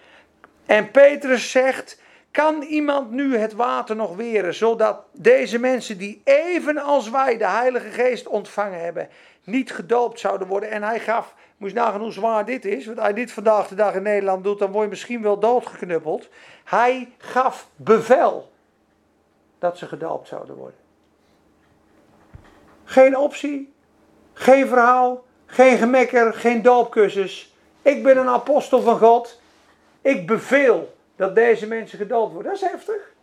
[0.64, 7.10] En Petrus zegt: Kan iemand nu het water nog weren, zodat deze mensen die evenals
[7.10, 9.08] wij de Heilige Geest ontvangen hebben,
[9.44, 10.70] niet gedoopt zouden worden?
[10.70, 13.74] En hij gaf, moest nagaan hoe zwaar dit is, want als hij dit vandaag de
[13.74, 16.28] dag in Nederland doet, dan word je misschien wel doodgeknuppeld.
[16.64, 18.54] Hij gaf bevel
[19.58, 20.80] dat ze gedoopt zouden worden.
[22.84, 23.74] Geen optie,
[24.32, 27.54] geen verhaal, geen gemekker, geen doopcursus.
[27.82, 29.40] Ik ben een apostel van God.
[30.00, 32.52] Ik beveel dat deze mensen gedoopt worden.
[32.52, 33.14] Dat is heftig.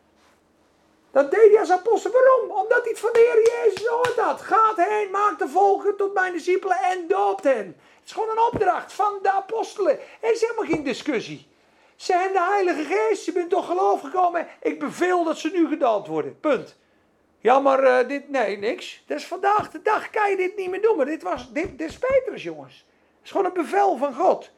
[1.12, 2.12] Dat deed hij als apostel.
[2.12, 2.52] Waarom?
[2.52, 4.42] Omdat hij het van de Heer Jezus hoort had.
[4.42, 7.66] Gaat heen, maak de volken tot mijn discipelen en doopt hen.
[7.68, 10.00] Het is gewoon een opdracht van de apostelen.
[10.20, 11.48] Er is helemaal geen discussie.
[11.96, 14.48] Ze hebben de Heilige Geest, je bent toch geloof gekomen.
[14.62, 16.40] Ik beveel dat ze nu gedoopt worden.
[16.40, 16.78] Punt.
[17.40, 19.04] Ja, maar eh, dit, nee, niks.
[19.08, 20.98] Dat is vandaag de dag, kan je dit niet meer doen.
[20.98, 22.86] Maar dit, was, dit, dit is Petrus, jongens.
[23.18, 24.52] Het is gewoon een bevel van God.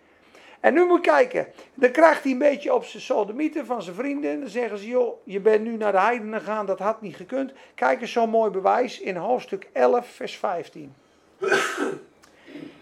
[0.59, 1.47] En nu moet je kijken.
[1.73, 4.39] Dan krijgt hij een beetje op zijn sodomieten van zijn vrienden.
[4.39, 6.65] Dan zeggen ze, joh, je bent nu naar de heidenen gegaan.
[6.65, 7.51] Dat had niet gekund.
[7.75, 10.95] Kijk eens zo'n mooi bewijs in hoofdstuk 11, vers 15.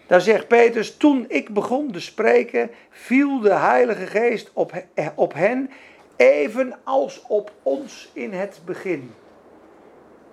[0.06, 5.34] Daar zegt Petrus, toen ik begon te spreken, viel de Heilige Geest op, he- op
[5.34, 5.70] hen,
[6.16, 9.14] evenals op ons in het begin.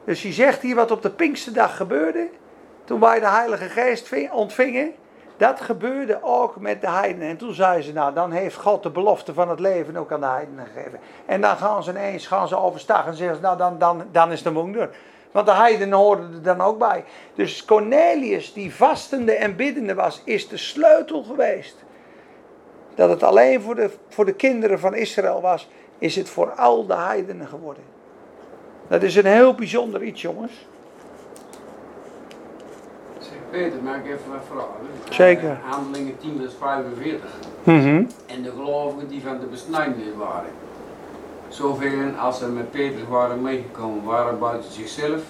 [0.04, 2.28] Dus hij zegt hier wat op de Pinksterdag gebeurde,
[2.84, 4.94] toen wij de Heilige Geest ving- ontvingen,
[5.38, 7.28] dat gebeurde ook met de heidenen.
[7.30, 10.20] En toen zeiden ze, nou dan heeft God de belofte van het leven ook aan
[10.20, 11.00] de heidenen gegeven.
[11.26, 14.32] En dan gaan ze ineens gaan ze overstag en zeggen ze, nou dan, dan, dan
[14.32, 14.90] is de moeder.
[15.32, 17.04] Want de heidenen hoorden er dan ook bij.
[17.36, 21.76] Dus Cornelius, die vastende en biddende was, is de sleutel geweest.
[22.96, 26.86] Dat het alleen voor de, voor de kinderen van Israël was, is het voor al
[26.86, 27.84] de heidenen geworden.
[28.88, 30.68] Dat is een heel bijzonder iets, jongens.
[33.20, 34.88] Zeg Peter, mag ik even wat vragen?
[35.10, 35.50] Zeker.
[35.50, 37.30] Eh, Handelingen 10 vers 45.
[37.64, 38.04] Mhm.
[38.26, 40.52] En de gelovigen die van de besnijdenis waren.
[41.52, 45.22] Zoveel als ze met Petrus waren meegekomen, waren buiten zichzelf.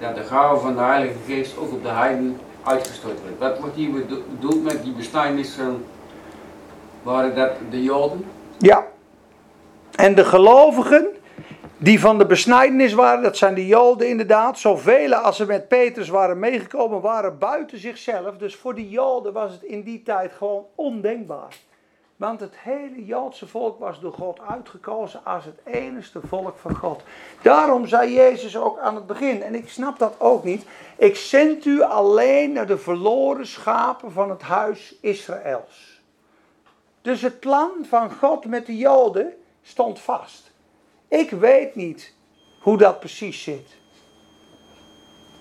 [0.00, 3.38] Dat de gave van de Heilige Geest ook op de heiden uitgestort werd.
[3.38, 5.82] Wat wordt hier bedo- bedoeld met die besnijdenis van,
[7.02, 8.24] waren dat de Joden?
[8.58, 8.86] Ja.
[9.94, 11.06] En de gelovigen
[11.76, 14.58] die van de besnijdenis waren, dat zijn de Joden inderdaad.
[14.58, 18.36] Zoveel als ze met Petrus waren meegekomen, waren buiten zichzelf.
[18.36, 21.56] Dus voor die Joden was het in die tijd gewoon ondenkbaar.
[22.20, 27.02] Want het hele Joodse volk was door God uitgekozen als het enigste volk van God.
[27.42, 30.64] Daarom zei Jezus ook aan het begin, en ik snap dat ook niet.
[30.96, 36.02] Ik zend u alleen naar de verloren schapen van het huis Israëls.
[37.02, 40.52] Dus het plan van God met de Joden stond vast.
[41.08, 42.14] Ik weet niet
[42.62, 43.76] hoe dat precies zit.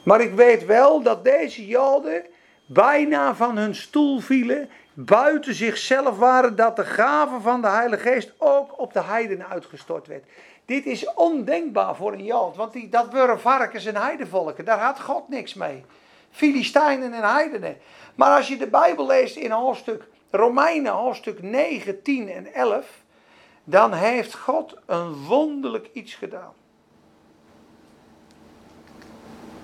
[0.04, 2.26] Maar ik weet wel dat deze Joden
[2.66, 4.70] bijna van hun stoel vielen,
[5.06, 10.08] buiten zichzelf waren, dat de gave van de Heilige Geest ook op de heidenen uitgestort
[10.08, 10.26] werd.
[10.66, 15.00] Dit is ondenkbaar voor een Jood, want die, dat waren varkens en heidenvolken, daar had
[15.00, 15.86] God niks mee.
[16.32, 17.78] Filistijnen en heidenen.
[18.16, 22.86] Maar als je de Bijbel leest in hoofdstuk Romeinen, hoofdstuk 9, 10 en 11,
[23.64, 26.54] dan heeft God een wonderlijk iets gedaan.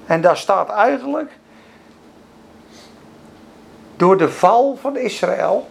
[0.05, 1.31] En daar staat eigenlijk,
[3.97, 5.67] door de val van Israël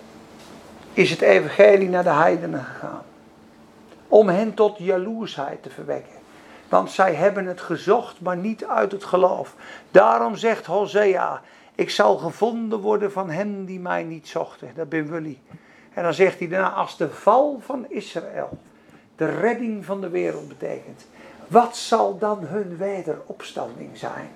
[0.93, 3.03] is het evangelie naar de heidenen gegaan.
[4.09, 6.13] Om hen tot jaloersheid te verwekken.
[6.69, 9.55] Want zij hebben het gezocht, maar niet uit het geloof.
[9.91, 11.41] Daarom zegt Hosea,
[11.75, 14.71] ik zal gevonden worden van hen die mij niet zochten.
[14.75, 15.41] Dat ben jullie.
[15.95, 18.59] En dan zegt hij daarna, als de val van Israël
[19.17, 21.07] de redding van de wereld betekent,
[21.47, 24.31] wat zal dan hun wederopstanding zijn?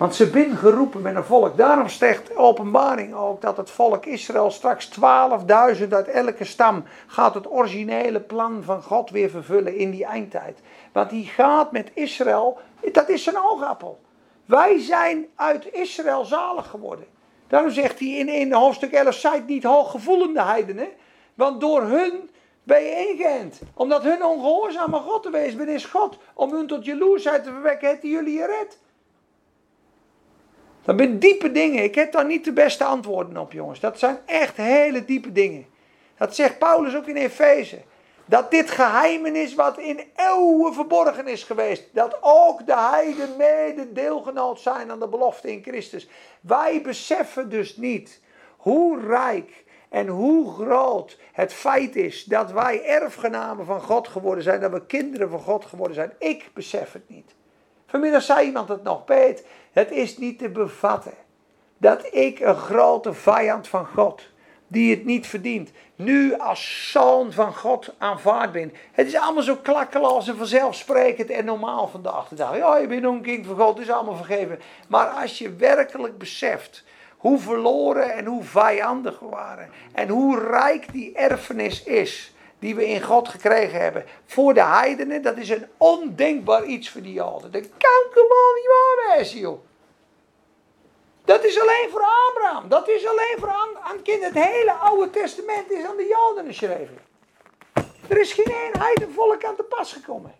[0.00, 1.56] Want ze zijn geroepen met een volk.
[1.56, 7.50] Daarom zegt openbaring ook dat het volk Israël straks 12.000 uit elke stam gaat het
[7.50, 10.58] originele plan van God weer vervullen in die eindtijd.
[10.92, 12.58] Want die gaat met Israël,
[12.92, 14.00] dat is zijn oogappel.
[14.44, 17.06] Wij zijn uit Israël zalig geworden.
[17.48, 20.88] Daarom zegt hij in, in hoofdstuk 11, zijt niet hooggevoelende heidenen,
[21.34, 22.30] want door hun
[22.62, 23.60] ben je ingeënt.
[23.74, 27.50] Omdat hun ongehoorzaam aan God te wezen ben, is God om hun tot jaloersheid te
[27.50, 28.78] verwekken, heeft hij jullie gered.
[30.90, 31.84] Dat zijn diepe dingen.
[31.84, 33.80] Ik heb daar niet de beste antwoorden op, jongens.
[33.80, 35.66] Dat zijn echt hele diepe dingen.
[36.18, 37.78] Dat zegt Paulus ook in Efeze.
[38.24, 41.84] Dat dit geheimen is wat in eeuwen verborgen is geweest.
[41.92, 46.08] Dat ook de heiden mede deelgenoot zijn aan de belofte in Christus.
[46.40, 48.20] Wij beseffen dus niet
[48.56, 54.60] hoe rijk en hoe groot het feit is dat wij erfgenamen van God geworden zijn.
[54.60, 56.12] Dat we kinderen van God geworden zijn.
[56.18, 57.34] Ik besef het niet.
[57.90, 59.46] Vanmiddag zei iemand het nog, Peet.
[59.72, 61.14] Het is niet te bevatten
[61.78, 64.22] dat ik een grote vijand van God,
[64.66, 68.72] die het niet verdient, nu als zoon van God aanvaard ben.
[68.92, 72.56] Het is allemaal zo klakkeloos en vanzelfsprekend en normaal vandaag de dag.
[72.56, 74.58] Ja, je bent een kind van God, het is allemaal vergeven.
[74.88, 76.84] Maar als je werkelijk beseft
[77.16, 82.88] hoe verloren en hoe vijandig we waren en hoe rijk die erfenis is die we
[82.88, 87.52] in God gekregen hebben voor de heidenen, dat is een ondenkbaar iets voor die Joden.
[87.52, 88.68] Dat kan gewoon niet
[89.06, 89.60] waar joh.
[91.24, 92.68] Dat is alleen voor Abraham.
[92.68, 94.34] Dat is alleen voor aan, aan kinderen.
[94.34, 96.98] Het hele Oude Testament is aan de Joden geschreven.
[98.08, 100.34] Er is geen één heidenvolk aan te pas gekomen.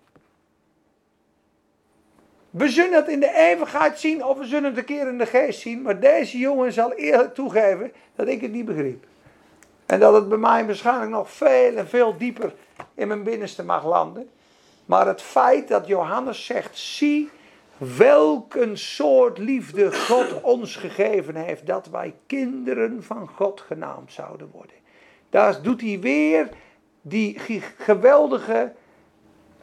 [2.51, 5.27] We zullen het in de eeuwigheid zien of we zullen het een keer in de
[5.27, 5.83] geest zien.
[5.83, 9.05] Maar deze jongen zal eerlijk toegeven dat ik het niet begreep.
[9.91, 12.55] En dat het bij mij waarschijnlijk nog veel en veel dieper
[12.95, 14.31] in mijn binnenste mag landen.
[14.85, 17.31] Maar het feit dat Johannes zegt, zie
[17.77, 24.51] welk een soort liefde God ons gegeven heeft, dat wij kinderen van God genaamd zouden
[24.53, 24.77] worden.
[25.31, 26.49] Daar doet hij weer
[27.01, 27.39] die
[27.79, 28.73] geweldige,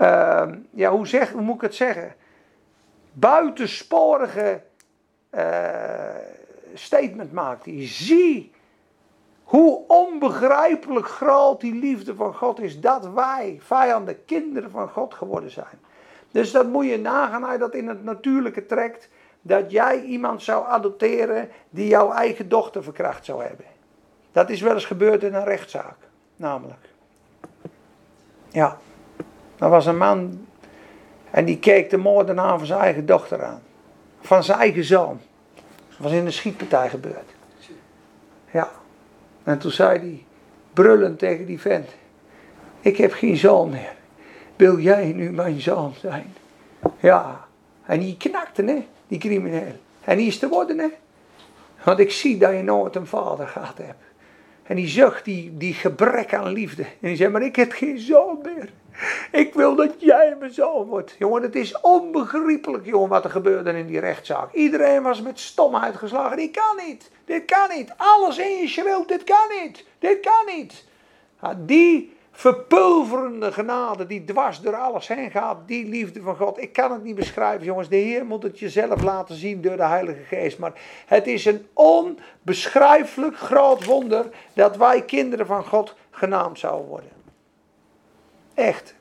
[0.02, 2.16] uh, ja hoe, zeg, hoe moet ik het zeggen,
[3.12, 4.62] buitensporige
[5.32, 6.10] uh,
[6.74, 7.66] statement maakt.
[7.66, 7.88] hij.
[7.88, 8.56] Zie
[9.48, 15.52] hoe onbegrijpelijk groot die liefde van God is, dat wij vijanden kinderen van God geworden
[15.52, 15.80] zijn.
[16.32, 19.10] Dus dat moet je nagaan als dat in het natuurlijke trekt,
[19.42, 23.66] dat jij iemand zou adopteren die jouw eigen dochter verkracht zou hebben.
[24.32, 25.98] Dat is wel eens gebeurd in een rechtszaak,
[26.36, 26.90] namelijk.
[28.50, 28.78] Ja,
[29.60, 30.48] er was een man
[31.32, 33.62] en die keek de moordenaar van zijn eigen dochter aan.
[34.22, 35.20] Van zijn eigen zoon.
[35.90, 37.36] Dat was in een schietpartij gebeurd.
[38.52, 38.70] Ja.
[39.48, 40.24] En toen zei hij,
[40.74, 41.90] brullend tegen die vent:
[42.82, 43.96] Ik heb geen zoon meer.
[44.56, 46.34] Wil jij nu mijn zoon zijn?
[47.00, 47.48] Ja,
[47.86, 49.76] en die knakte, hè, die crimineel.
[50.04, 50.88] En die is te worden, hè.
[51.84, 54.04] Want ik zie dat je nooit een vader gehad hebt.
[54.64, 56.84] En die zucht die, die gebrek aan liefde.
[56.84, 58.70] En die zei, maar ik heb geen zoon meer.
[59.32, 61.16] Ik wil dat jij mijn zoon wordt.
[61.20, 64.54] Jongen, het is onbegrijpelijk, jongen, wat er gebeurde in die rechtszaak.
[64.54, 66.38] Iedereen was met stomheid geslagen.
[66.38, 67.12] Dit kan niet.
[67.26, 67.94] Dit kan niet.
[67.98, 69.86] Alles in je schreeuwt, dit kan niet.
[70.00, 70.86] Dit kan niet.
[71.42, 76.62] Ja, die verpulverende genade die dwars door alles heen gaat, die liefde van God.
[76.62, 77.90] Ik kan het niet beschrijven, jongens.
[77.90, 80.60] De Heer moet het jezelf laten zien door de Heilige Geest.
[80.60, 80.74] Maar
[81.06, 87.17] het is een onbeschrijfelijk groot wonder dat wij kinderen van God genaamd zouden worden.
[88.58, 88.96] Echt.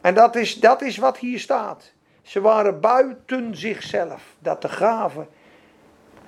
[0.00, 1.92] En dat is, dat is wat hier staat.
[2.22, 4.22] Ze waren buiten zichzelf.
[4.38, 5.26] Dat de gave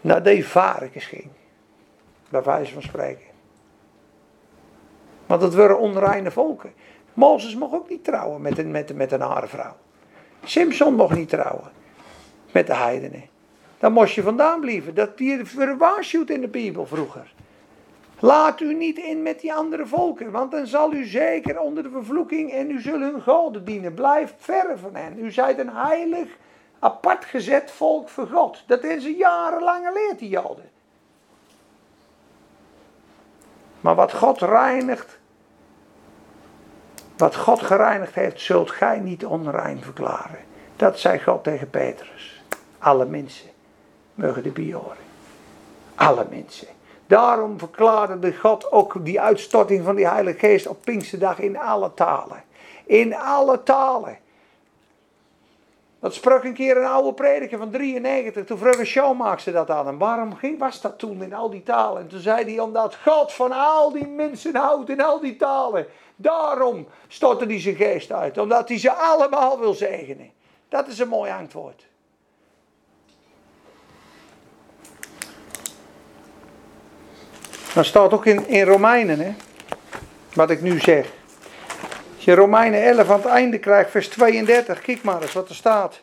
[0.00, 1.28] naar de varkens ging.
[2.28, 3.26] Bij wijze van spreken.
[5.26, 6.72] Want het waren onreine volken.
[7.14, 9.76] Mozes mocht ook niet trouwen met een, met, met een vrouw.
[10.44, 11.70] Simpson mocht niet trouwen
[12.52, 13.28] met de heidenen.
[13.78, 14.94] Dan moest je vandaan blijven.
[14.94, 15.10] Dat
[15.56, 17.32] werd waarschuwd in de Bijbel vroeger.
[18.20, 21.90] Laat u niet in met die andere volken, want dan zal u zeker onder de
[21.90, 23.94] vervloeking en u zullen hun goden dienen.
[23.94, 25.18] Blijf verre van hen.
[25.18, 26.28] U zijt een heilig,
[26.78, 28.62] apart gezet volk voor God.
[28.66, 30.70] Dat is een jarenlange leert, die Joden.
[33.80, 35.18] Maar wat God reinigt,
[37.16, 40.38] wat God gereinigd heeft, zult gij niet onrein verklaren.
[40.76, 42.42] Dat zei God tegen Petrus.
[42.78, 43.50] Alle mensen
[44.14, 44.96] mogen de horen.
[45.94, 46.68] Alle mensen.
[47.10, 52.42] Daarom verklaarde God ook die uitstorting van die Heilige Geest op Pinksterdag in alle talen.
[52.84, 54.18] In alle talen.
[56.00, 58.44] Dat sprak een keer een oude prediker van 93.
[58.44, 59.98] Toen vroeg een showmaakster dat aan hem.
[59.98, 62.02] Waarom was dat toen in al die talen?
[62.02, 65.86] En toen zei hij, omdat God van al die mensen houdt in al die talen.
[66.16, 68.38] Daarom stortte hij zijn geest uit.
[68.38, 70.30] Omdat hij ze allemaal wil zegenen.
[70.68, 71.89] Dat is een mooi antwoord.
[77.74, 79.34] Dat staat ook in, in Romeinen, hè?
[80.34, 81.06] wat ik nu zeg.
[82.16, 85.54] Als je Romeinen 11 aan het einde krijgt, vers 32, kijk maar eens wat er
[85.54, 86.00] staat.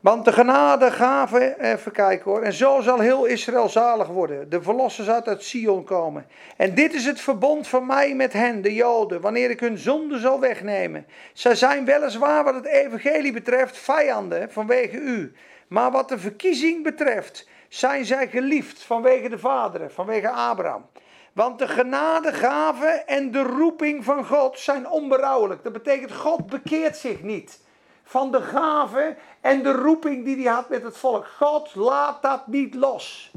[0.00, 4.50] Want de genade gaven, even kijken hoor, en zo zal heel Israël zalig worden.
[4.50, 6.26] De verlossers uit Sion komen.
[6.56, 10.18] En dit is het verbond van mij met hen, de Joden, wanneer ik hun zonde
[10.18, 11.06] zal wegnemen.
[11.32, 15.32] Zij zijn weliswaar wat het evangelie betreft vijanden vanwege u.
[15.68, 20.86] Maar wat de verkiezing betreft, zijn zij geliefd vanwege de vaderen, vanwege Abraham.
[21.32, 25.62] Want de genadegave en de roeping van God zijn onberouwelijk.
[25.62, 27.60] Dat betekent God bekeert zich niet
[28.08, 31.26] van de gave en de roeping die hij had met het volk.
[31.26, 33.30] God laat dat niet los.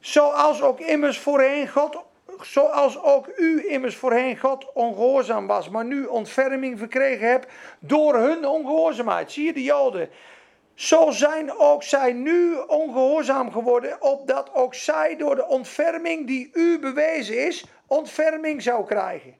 [0.00, 1.98] Zoals ook immers voorheen God,
[2.40, 8.46] zoals ook u immers voorheen God ongehoorzaam was, maar nu ontferming verkregen hebt door hun
[8.46, 9.32] ongehoorzaamheid.
[9.32, 10.10] Zie je de Joden?
[10.78, 16.78] Zo zijn ook zij nu ongehoorzaam geworden, opdat ook zij door de ontferming die u
[16.78, 19.36] bewezen is, ontferming zou krijgen.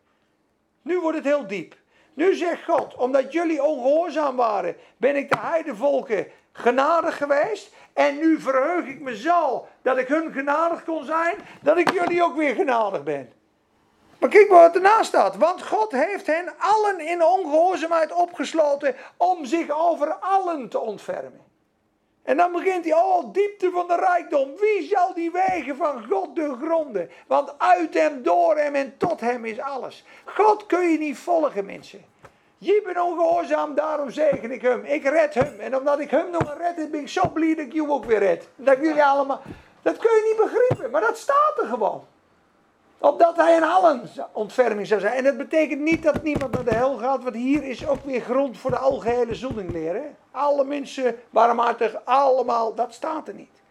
[0.82, 1.76] Nu wordt het heel diep.
[2.14, 7.74] Nu zegt God, omdat jullie ongehoorzaam waren, ben ik de heidevolken genadig geweest.
[7.92, 12.22] En nu verheug ik me zo dat ik hun genadig kon zijn, dat ik jullie
[12.22, 13.32] ook weer genadig ben.
[14.18, 15.36] Maar kijk maar wat ernaast staat.
[15.36, 21.46] Want God heeft hen allen in ongehoorzaamheid opgesloten om zich over allen te ontfermen.
[22.22, 24.56] En dan begint hij, oh, diepte van de rijkdom.
[24.56, 27.10] Wie zal die wegen van God doorgronden?
[27.26, 30.04] Want uit hem, door hem en tot hem is alles.
[30.24, 32.04] God kun je niet volgen, mensen.
[32.58, 34.84] Je bent ongehoorzaam, daarom zegen ik hem.
[34.84, 35.60] Ik red hem.
[35.60, 38.18] En omdat ik hem nog red, ben ik zo blij dat ik jou ook weer
[38.18, 38.48] red.
[38.56, 39.42] Dat jullie allemaal...
[39.82, 42.04] Dat kun je niet begrijpen, maar dat staat er gewoon.
[43.00, 45.12] Opdat hij in allen ontferming zou zijn.
[45.12, 48.20] En dat betekent niet dat niemand naar de hel gaat, want hier is ook weer
[48.20, 50.02] grond voor de algehele zoeningleer.
[50.30, 53.62] Alle mensen barmhartig, allemaal, dat staat er niet.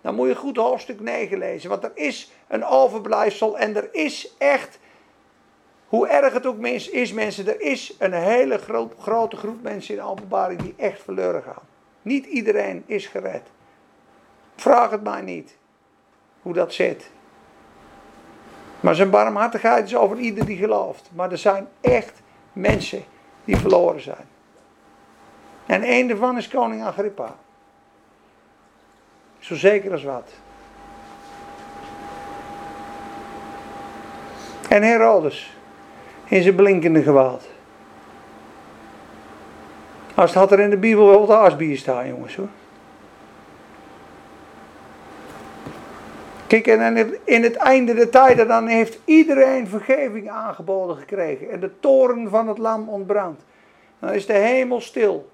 [0.00, 4.34] Dan moet je goed hoofdstuk 9 lezen, want er is een overblijfsel en er is
[4.38, 4.78] echt,
[5.88, 8.58] hoe erg het ook is mensen, er is een hele
[8.98, 11.62] grote groep mensen in openbaring die echt verloren gaan.
[12.02, 13.42] Niet iedereen is gered.
[14.56, 15.56] Vraag het maar niet
[16.42, 17.10] hoe dat zit.
[18.84, 21.10] Maar zijn barmhartigheid is over ieder die gelooft.
[21.14, 22.22] Maar er zijn echt
[22.52, 23.04] mensen
[23.44, 24.26] die verloren zijn.
[25.66, 27.36] En een daarvan is koning Agrippa.
[29.38, 30.30] Zo zeker als wat.
[34.68, 35.56] En Herodes.
[36.24, 37.48] In zijn blinkende geweld.
[40.14, 42.48] Als het had er in de Bijbel wel de asbier staan, jongens hoor.
[46.46, 51.50] Kijk, en in het einde der tijden, dan heeft iedereen vergeving aangeboden gekregen.
[51.50, 53.42] En de toren van het lam ontbrandt.
[53.98, 55.30] Dan is de hemel stil.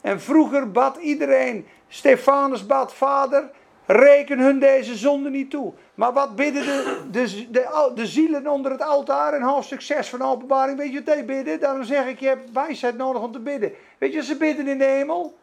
[0.00, 3.50] En vroeger bad iedereen, Stefanus bad, Vader,
[3.86, 5.72] reken hun deze zonde niet toe.
[5.94, 10.22] Maar wat bidden de, de, de, de zielen onder het altaar in hoofdstuk 6 van
[10.22, 10.78] openbaring?
[10.78, 11.60] Weet je wat die bidden?
[11.60, 13.72] Daarom zeg ik, je hebt wijsheid nodig om te bidden.
[13.98, 15.38] Weet je ze bidden in de hemel?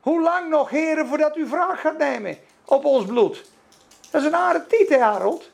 [0.00, 3.50] Hoe lang nog, heren, voordat u wraak gaat nemen op ons bloed?
[4.12, 5.50] Dat is een aardig titel, Harold.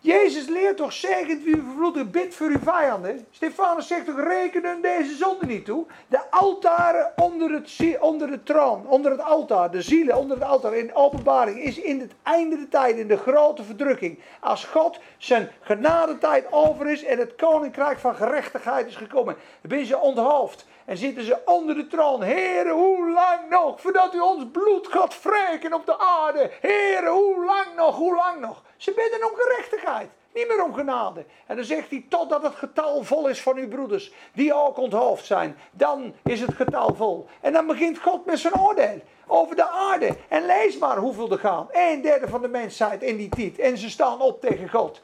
[0.00, 3.26] Jezus leert toch zegend wie vervloekt, bid voor uw vijanden.
[3.30, 5.86] Stefanus zegt toch, reken hun deze zonde niet toe.
[6.08, 10.74] De altaren onder, het, onder de troon, onder het altaar, de zielen onder het altaar
[10.74, 14.18] in openbaring, is in het einde de tijd, in de grote verdrukking.
[14.40, 19.98] Als God zijn genadetijd over is en het koninkrijk van gerechtigheid is gekomen, ben ze
[19.98, 20.66] onthoofd.
[20.88, 22.22] En zitten ze onder de troon.
[22.22, 23.80] Heren, hoe lang nog?
[23.80, 26.50] Voordat u ons bloed gaat wreken op de aarde.
[26.60, 27.96] Heren, hoe lang nog?
[27.96, 28.62] Hoe lang nog?
[28.76, 30.10] Ze bidden om gerechtigheid.
[30.34, 31.24] Niet meer om genade.
[31.46, 35.26] En dan zegt hij, totdat het getal vol is van uw broeders, die ook onthoofd
[35.26, 37.26] zijn, dan is het getal vol.
[37.40, 40.16] En dan begint God met zijn oordeel over de aarde.
[40.28, 41.68] En lees maar hoeveel er gaan.
[41.70, 43.58] Een derde van de mensheid in die tijd.
[43.58, 45.00] En ze staan op tegen God.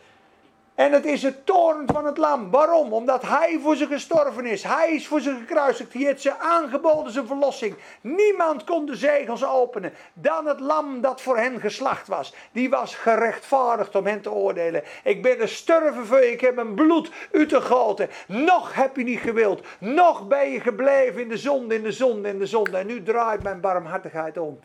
[0.74, 2.50] En het is het toren van het lam.
[2.50, 2.92] Waarom?
[2.92, 4.62] Omdat hij voor ze gestorven is.
[4.62, 5.92] Hij is voor ze gekruisigd.
[5.92, 7.74] Hij heeft ze aangeboden zijn verlossing.
[8.00, 9.92] Niemand kon de zegels openen.
[10.12, 12.34] Dan het lam dat voor hen geslacht was.
[12.52, 14.82] Die was gerechtvaardigd om hen te oordelen.
[15.04, 16.32] Ik ben er sterven.
[16.32, 18.08] Ik heb mijn bloed uit te goten.
[18.26, 19.66] Nog heb je niet gewild.
[19.78, 22.76] Nog ben je gebleven in de zonde, in de zonde, in de zonde.
[22.76, 24.58] En nu draait mijn barmhartigheid om.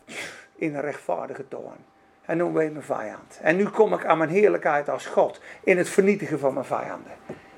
[0.55, 1.97] In een rechtvaardige toorn.
[2.30, 3.39] En ben je mijn vijand.
[3.41, 7.11] En nu kom ik aan mijn heerlijkheid als God in het vernietigen van mijn vijanden.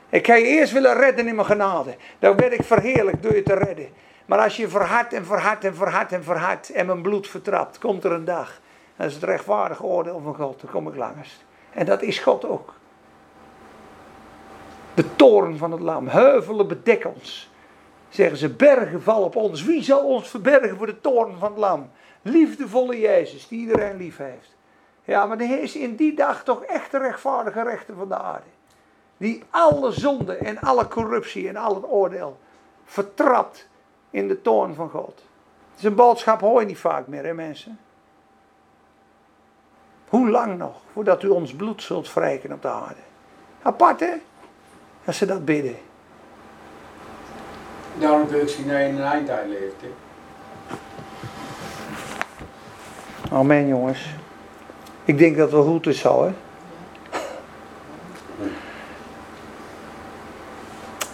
[0.10, 1.96] Ik ga je eerst willen redden in mijn genade.
[2.20, 3.88] Dan werd ik verheerlijk door je te redden.
[4.26, 8.04] Maar als je verhardt en verhardt en verhardt en verhardt en mijn bloed vertrapt, komt
[8.04, 8.62] er een dag.
[8.96, 10.62] Dat is het rechtvaardige oordeel van God.
[10.62, 11.44] Dan kom ik langs.
[11.72, 12.74] En dat is God ook.
[14.94, 16.08] De toren van het lam.
[16.08, 17.52] Heuvelen bedekken ons.
[18.10, 19.64] Zeggen ze, bergen vallen op ons.
[19.64, 21.90] Wie zal ons verbergen voor de toren van het lam?
[22.22, 24.60] Liefdevolle Jezus, die iedereen lief heeft.
[25.12, 28.46] Ja, maar er is in die dag toch echt de rechtvaardige rechter van de aarde.
[29.18, 32.38] Die alle zonde en alle corruptie en al het oordeel
[32.86, 33.68] vertrapt
[34.10, 35.24] in de toorn van God.
[35.70, 37.80] Het is een boodschap hoor je niet vaak meer, hè mensen?
[40.10, 43.02] Hoe lang nog voordat u ons bloed zult wrijken op de aarde?
[43.62, 44.14] Apart hè?
[45.06, 45.78] Als ze dat bidden.
[48.00, 49.82] Daarom kun ik zien dat je in een eindtijd leeft.
[49.82, 49.92] Hè?
[53.36, 54.21] Amen jongens.
[55.06, 56.32] Ik denk dat wel goed is zo, hè?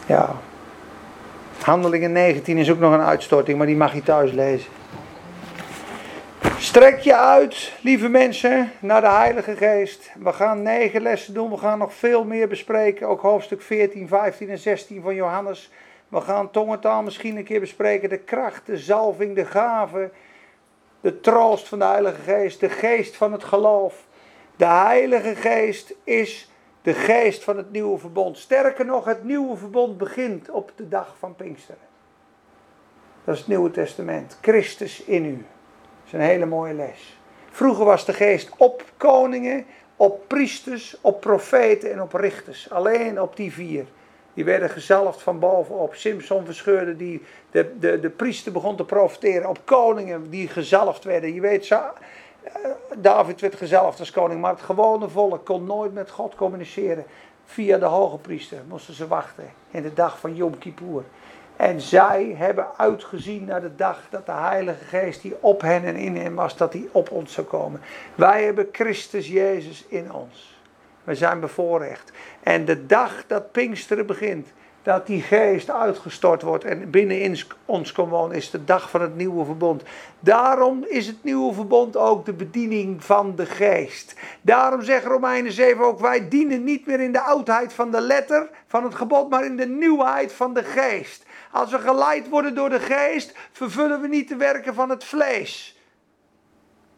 [0.06, 0.36] Ja.
[1.64, 4.72] Handelingen 19 is ook nog een uitstorting, maar die mag je thuis lezen.
[6.58, 10.12] Strek je uit, lieve mensen, naar de Heilige Geest.
[10.20, 11.50] We gaan negen lessen doen.
[11.50, 13.08] We gaan nog veel meer bespreken.
[13.08, 15.72] Ook hoofdstuk 14, 15 en 16 van Johannes.
[16.08, 18.10] We gaan tongentaal misschien een keer bespreken.
[18.10, 20.12] De kracht, de zalving, de gaven
[21.02, 24.06] de troost van de Heilige Geest, de geest van het geloof.
[24.56, 28.38] De Heilige Geest is de geest van het nieuwe verbond.
[28.38, 31.82] Sterker nog, het nieuwe verbond begint op de dag van Pinksteren.
[33.24, 34.38] Dat is het Nieuwe Testament.
[34.41, 35.36] Christus in u.
[35.36, 37.20] Dat is een hele mooie les.
[37.52, 42.72] Vroeger was de geest op koningen, op priesters, op profeten en op richters.
[42.72, 43.86] Alleen op die vier.
[44.38, 45.96] Die werden gezalfd van bovenop.
[45.96, 47.24] Simpson verscheurde die.
[47.52, 51.34] De, de, de priester begon te profiteren op koningen die gezalfd werden.
[51.34, 51.80] Je weet, eh,
[52.98, 57.06] David werd gezalfd als koning, maar het gewone volk kon nooit met God communiceren.
[57.46, 61.04] Via de hoge priester moesten ze wachten in de dag van Yom Kippur.
[61.56, 65.96] En zij hebben uitgezien naar de dag dat de Heilige Geest die op hen en
[65.96, 67.82] in hen was, dat die op ons zou komen.
[68.16, 70.57] Wij hebben Christus Jezus in ons.
[71.08, 72.12] We zijn bevoorrecht.
[72.43, 74.47] En de dag dat Pinksteren begint,
[74.82, 79.16] dat die geest uitgestort wordt en binnenin ons kan wonen, is de dag van het
[79.16, 79.84] nieuwe verbond.
[80.20, 84.16] Daarom is het nieuwe verbond ook de bediening van de geest.
[84.41, 88.49] Daarom zegt Romeinen 7 ook, wij dienen niet meer in de oudheid van de letter,
[88.68, 91.26] van het gebod, maar in de nieuwheid van de geest.
[91.51, 95.76] Als we geleid worden door de geest, vervullen we niet de werken van het vlees.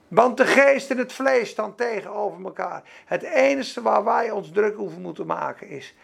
[0.09, 2.83] Want de geest en het vlees staan tegenover elkaar.
[3.05, 5.95] Het enige waar wij ons druk over moeten maken is: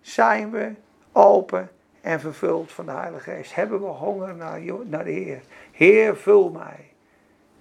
[0.00, 0.72] zijn we
[1.12, 3.54] open en vervuld van de Heilige Geest?
[3.54, 5.40] Hebben we honger naar, de Heer?
[5.72, 6.92] Heer, vul mij.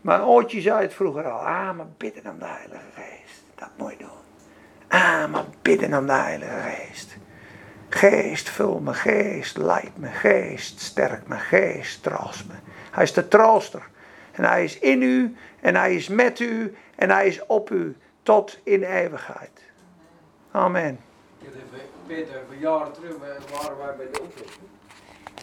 [0.02, 3.44] Mijn oortje zei het vroeger al: ah, maar bidden om de Heilige Geest.
[3.56, 4.10] Dat moet je doen.
[4.88, 7.18] Ah, maar bidden om de Heilige Geest.
[7.90, 12.54] Geest, vul me, geest, leid me, geest, sterk me, geest, troost me.
[12.92, 13.90] Hij is de trooster.
[14.40, 17.96] En hij is in u en hij is met u en hij is op u
[18.24, 19.62] tot in eeuwigheid.
[20.52, 21.00] Amen.
[22.08, 23.18] Peter, voor jaren terug
[23.52, 24.79] waren wij bij de oplossing.